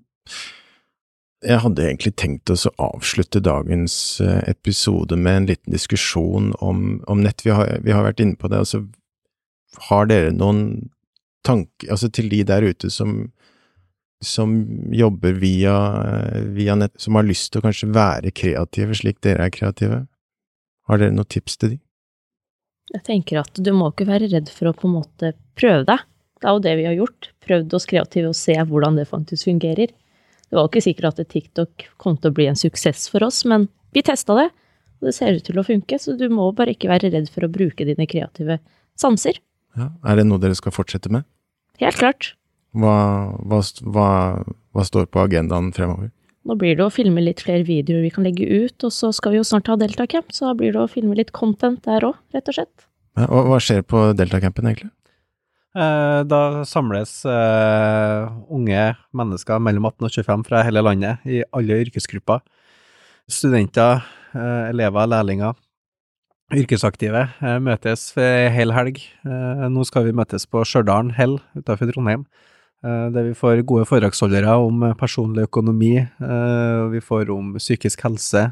Jeg 1.40 1.62
hadde 1.64 1.85
egentlig 1.87 2.12
tenkt 2.20 2.50
å 2.53 2.57
avslutte 2.85 3.40
dagens 3.40 3.94
eh, 4.20 4.42
episode 4.50 5.16
med 5.16 5.37
en 5.38 5.46
liten 5.48 5.72
diskusjon 5.72 6.50
om, 6.61 6.98
om 7.09 7.22
nett. 7.24 7.46
Vi 7.46 7.55
har, 7.57 7.79
vi 7.81 7.94
har, 7.96 8.05
vært 8.05 8.20
inne 8.20 8.37
på 8.37 8.50
det. 8.53 8.61
Altså, 8.61 8.83
har 9.88 10.11
dere 10.11 10.35
noen 10.37 10.90
tanker 11.46 11.94
altså 11.94 12.11
til 12.12 12.29
de 12.29 12.42
der 12.44 12.66
ute 12.68 12.90
som, 12.92 13.31
som 14.20 14.53
jobber 14.92 15.38
via, 15.40 15.76
via, 16.53 16.76
nett, 16.76 16.92
som 17.00 17.16
har 17.16 17.24
lyst 17.24 17.55
til 17.55 17.62
å 17.62 17.68
kanskje 17.70 17.88
være 17.96 18.35
kreative 18.37 18.98
slik 19.00 19.22
dere 19.24 19.48
er 19.48 19.55
kreative? 19.55 20.03
Har 20.90 21.00
dere 21.00 21.16
noen 21.16 21.31
tips 21.31 21.57
til 21.57 21.76
de? 21.76 21.81
Jeg 22.90 23.07
tenker 23.07 23.40
at 23.40 23.57
du 23.57 23.72
må 23.72 23.88
ikke 23.92 24.09
være 24.11 24.29
redd 24.29 24.53
for 24.53 24.68
å 24.68 24.76
på 24.76 24.90
en 24.90 24.96
måte 24.98 25.33
prøve 25.57 25.87
deg. 25.88 26.05
Det 26.40 26.48
er 26.48 26.57
jo 26.57 26.62
det 26.64 26.76
vi 26.76 26.87
har 26.88 26.96
gjort. 26.96 27.33
Prøvd 27.44 27.74
oss 27.76 27.88
kreative 27.88 28.33
og 28.33 28.37
se 28.37 28.57
hvordan 28.61 29.00
det 29.00 29.09
faktisk 29.09 29.48
fungerer. 29.48 29.92
Det 30.50 30.58
var 30.58 30.66
ikke 30.66 30.82
sikkert 30.82 31.12
at 31.14 31.30
TikTok 31.30 31.86
kom 32.02 32.16
til 32.18 32.32
å 32.32 32.34
bli 32.34 32.48
en 32.50 32.58
suksess 32.58 33.06
for 33.12 33.22
oss, 33.22 33.44
men 33.46 33.68
vi 33.94 34.02
testa 34.06 34.34
det, 34.38 34.48
og 35.00 35.08
det 35.08 35.14
ser 35.16 35.38
ut 35.38 35.46
til 35.46 35.60
å 35.60 35.66
funke, 35.66 35.98
så 36.02 36.16
du 36.18 36.26
må 36.32 36.48
bare 36.56 36.74
ikke 36.74 36.90
være 36.90 37.12
redd 37.14 37.30
for 37.32 37.46
å 37.46 37.52
bruke 37.52 37.86
dine 37.86 38.06
kreative 38.10 38.58
sanser. 38.98 39.38
Ja, 39.78 39.92
er 40.10 40.18
det 40.18 40.26
noe 40.26 40.42
dere 40.42 40.58
skal 40.58 40.74
fortsette 40.74 41.12
med? 41.12 41.24
Helt 41.80 42.00
klart. 42.00 42.32
Hva, 42.76 42.96
hva, 43.46 43.62
hva, 43.94 44.08
hva 44.74 44.86
står 44.86 45.06
på 45.10 45.22
agendaen 45.22 45.70
fremover? 45.74 46.10
Nå 46.46 46.56
blir 46.58 46.76
det 46.76 46.84
å 46.86 46.92
filme 46.92 47.22
litt 47.22 47.42
flere 47.44 47.64
videoer 47.66 48.04
vi 48.06 48.12
kan 48.14 48.26
legge 48.26 48.46
ut, 48.46 48.76
og 48.86 48.92
så 48.94 49.10
skal 49.14 49.34
vi 49.34 49.40
jo 49.40 49.46
snart 49.46 49.68
ha 49.70 49.76
Deltacamp, 49.78 50.32
så 50.34 50.50
da 50.50 50.54
blir 50.58 50.74
det 50.74 50.82
å 50.82 50.90
filme 50.90 51.16
litt 51.18 51.34
content 51.36 51.82
der 51.86 52.06
òg, 52.10 52.18
rett 52.34 52.48
og 52.50 52.56
slett. 52.56 52.86
Ja, 53.18 53.26
og 53.28 53.50
hva 53.50 53.58
skjer 53.62 53.84
på 53.86 54.10
Deltacampen, 54.18 54.70
egentlig? 54.70 54.90
Eh, 55.70 56.20
da 56.26 56.64
samles 56.66 57.12
uh, 57.30 58.26
unge 58.50 58.88
mennesker 59.14 59.61
mellom 59.62 59.87
18 59.87 60.06
og 60.09 60.14
25 60.16 60.46
fra 60.48 60.64
hele 60.66 60.83
landet, 60.83 61.22
i 61.22 61.44
alle 61.54 61.76
yrkesgrupper. 61.85 62.42
Studenter, 63.30 64.02
uh, 64.35 64.66
elever, 64.66 65.06
lærlinger, 65.12 65.54
yrkesaktive 66.50 67.28
møtes 67.62 68.09
for 68.11 68.50
hel 68.50 68.72
helg. 68.74 68.96
nå 69.70 69.85
skal 69.87 70.09
vi 70.09 70.14
møtes 70.18 70.48
på 70.50 70.64
Stjørdal 70.66 71.12
hell 71.14 71.37
utenfor 71.54 71.92
Trondheim, 71.92 72.24
der 72.83 73.28
vi 73.28 73.37
får 73.38 73.62
gode 73.62 73.87
foredragsholdere 73.87 74.56
om 74.59 74.83
personlig 74.98 75.44
økonomi. 75.46 75.92
vi 76.90 77.00
får 77.06 77.30
om 77.30 77.54
psykisk 77.54 78.02
helse, 78.02 78.48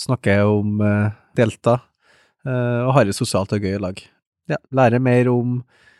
snakker 0.00 0.48
om 0.48 0.80
Delta, 1.36 1.76
og 2.48 2.94
har 2.96 3.04
det 3.04 3.18
sosialt 3.20 3.52
og 3.52 3.60
gøy 3.60 3.74
i 3.74 3.84
lag. 3.84 4.00
Ja, 4.48 4.56
lærer 4.72 4.98
mer 4.98 5.28
om 5.28 5.60
Eh, 5.60 5.94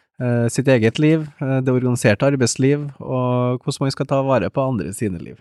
sitt 0.48 0.68
eget 0.68 0.98
liv, 0.98 1.26
eh, 1.40 1.58
det 1.60 1.72
organiserte 1.72 2.26
arbeidsliv, 2.26 2.88
og 3.00 3.60
hvordan 3.60 3.84
man 3.84 3.92
skal 3.92 4.08
ta 4.08 4.22
vare 4.24 4.50
på 4.50 4.64
andre 4.64 4.92
sine 4.96 5.20
liv. 5.20 5.36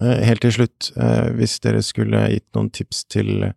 Eh, 0.00 0.22
helt 0.24 0.40
til 0.40 0.54
slutt, 0.56 0.92
hvis 1.36 1.58
dere 1.60 1.82
skulle 1.84 2.22
gitt 2.32 2.48
noen 2.56 2.70
tips 2.72 3.04
til 3.12 3.52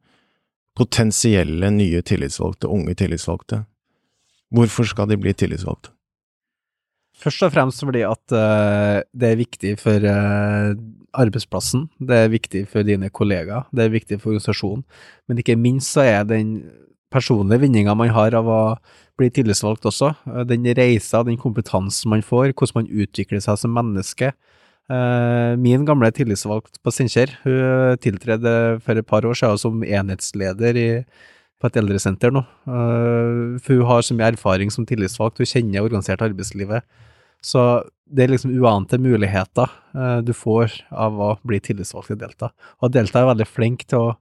potensielle 0.76 1.70
nye 1.72 2.02
tillitsvalgte, 2.02 2.68
unge 2.68 2.96
tillitsvalgte, 3.00 3.64
hvorfor 4.52 4.90
skal 4.90 5.08
de 5.08 5.18
bli 5.22 5.34
tillitsvalgte? 5.34 5.94
Først 7.24 7.46
og 7.46 7.54
fremst 7.54 7.80
fordi 7.86 8.02
at 8.04 8.34
det 9.14 9.28
er 9.30 9.40
viktig 9.40 9.78
for 9.80 10.04
arbeidsplassen, 11.14 11.86
det 12.02 12.18
er 12.18 12.34
viktig 12.34 12.66
for 12.68 12.84
dine 12.84 13.08
kollegaer, 13.14 13.70
det 13.72 13.86
er 13.86 13.94
viktig 13.94 14.18
for 14.20 14.34
organisasjonen, 14.34 14.84
men 15.30 15.40
ikke 15.40 15.56
minst 15.56 15.94
så 15.94 16.04
er 16.04 16.26
den 16.28 16.58
personlige 17.14 17.64
vinninga 17.64 17.96
man 17.98 18.12
har 18.16 18.36
av 18.38 18.50
å 18.50 18.62
bli 19.20 19.30
tillitsvalgt 19.34 19.86
også, 19.90 20.14
uh, 20.30 20.42
den 20.50 20.66
reisa, 20.78 21.24
den 21.26 21.40
kompetansen 21.42 22.12
man 22.14 22.26
får, 22.26 22.52
hvordan 22.54 22.82
man 22.82 22.90
utvikler 23.06 23.44
seg 23.44 23.62
som 23.62 23.74
menneske. 23.76 24.34
min 25.64 25.86
gamle 25.88 26.10
tillitsvalgt 26.12 26.82
på 26.84 26.92
Steinkjer, 26.92 27.32
hun 27.46 27.96
tiltredde 28.04 28.82
for 28.84 29.00
et 29.00 29.08
par 29.08 29.24
år 29.24 29.34
siden 29.34 29.58
som 29.58 29.84
enhetsleder 29.84 30.76
i 30.76 30.90
på 31.64 31.70
et 31.70 31.78
eldresenter 31.80 32.34
nå. 32.36 32.42
Uh, 32.68 33.56
hun 33.64 33.86
har 33.88 34.04
så 34.04 34.18
mye 34.18 34.34
erfaring 34.34 34.74
som 34.76 34.84
tillitsvalgt, 34.86 35.40
hun 35.40 35.48
kjenner 35.48 35.86
organisert 35.86 36.22
arbeidslivet. 36.22 36.84
Så 37.40 37.64
det 38.04 38.26
er 38.26 38.34
liksom 38.34 38.52
uante 38.60 39.00
muligheter 39.00 39.72
du 40.24 40.32
får 40.36 40.76
av 40.92 41.18
å 41.20 41.30
bli 41.44 41.60
tillitsvalgt 41.64 42.14
i 42.14 42.20
Delta. 42.20 42.52
Og 42.84 42.92
Delta 42.92 43.20
er 43.20 43.32
veldig 43.32 43.48
flink 43.50 43.88
til 43.88 44.00
å 44.00 44.14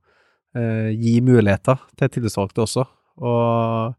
gi 0.53 1.15
muligheter 1.25 1.79
til 1.97 2.11
tillitsvalgte 2.13 2.65
også. 2.67 2.83
Og 3.25 3.95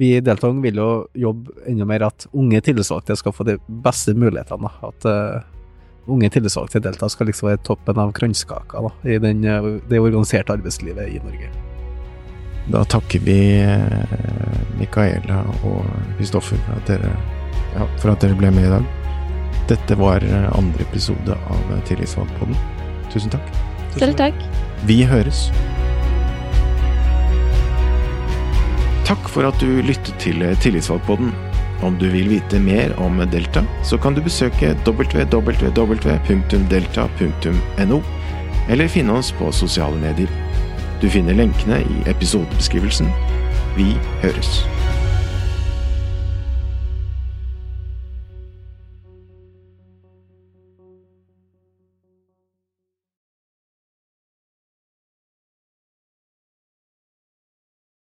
vi 0.00 0.14
i 0.16 0.22
Deltong 0.24 0.62
vil 0.64 0.80
jo 0.80 0.88
jobbe 1.26 1.52
enda 1.70 1.86
mer 1.88 2.06
at 2.08 2.26
unge 2.32 2.60
tillitsvalgte 2.64 3.16
skal 3.20 3.34
få 3.36 3.46
de 3.46 3.58
beste 3.84 4.14
mulighetene. 4.16 4.70
At 4.88 5.06
uh, 5.06 5.44
unge 6.10 6.30
tillitsvalgte 6.32 6.80
i 6.80 6.86
Delta 6.86 7.10
skal 7.12 7.28
liksom 7.30 7.50
være 7.50 7.62
toppen 7.68 8.00
av 8.00 8.14
kransekaka 8.16 8.82
i 9.04 9.20
den, 9.22 9.44
det 9.88 10.00
organiserte 10.00 10.56
arbeidslivet 10.56 11.14
i 11.14 11.20
Norge. 11.24 11.52
Da 12.72 12.80
takker 12.88 13.20
vi 13.20 13.38
Micaela 14.80 15.42
og 15.68 15.84
Kristoffer 16.16 16.60
for 16.64 17.08
ja, 17.74 17.86
for 17.98 18.12
at 18.14 18.22
dere 18.22 18.38
ble 18.38 18.52
med 18.54 18.68
i 18.68 18.74
dag. 18.76 18.86
Dette 19.70 19.96
var 19.98 20.24
eh, 20.24 20.46
andre 20.58 20.86
episode 20.86 21.38
av 21.50 21.74
Tillitsvalgtpodden. 21.88 22.56
Tusen 23.12 23.32
takk. 23.34 23.50
Selv 23.96 24.18
takk. 24.20 24.46
Vi 24.82 25.04
høres. 25.08 25.50
Takk 29.04 29.28
for 29.28 29.44
at 29.48 29.60
du 29.60 29.82
lyttet 29.84 30.14
til 30.22 30.56
Tillitsvalgpodden. 30.60 31.32
Om 31.84 31.98
du 32.00 32.06
vil 32.08 32.28
vite 32.30 32.58
mer 32.62 32.94
om 33.02 33.20
Delta, 33.30 33.62
så 33.84 33.98
kan 34.00 34.14
du 34.16 34.22
besøke 34.24 34.76
www.delta.no, 34.86 35.62
eller 38.68 38.88
finne 38.88 39.12
oss 39.12 39.32
på 39.36 39.52
sosiale 39.52 39.96
medier. 40.00 40.28
Du 41.02 41.10
finner 41.10 41.34
lenkene 41.36 41.82
i 41.84 42.02
episodebeskrivelsen. 42.08 43.06
Vi 43.76 43.92
høres. 44.22 44.64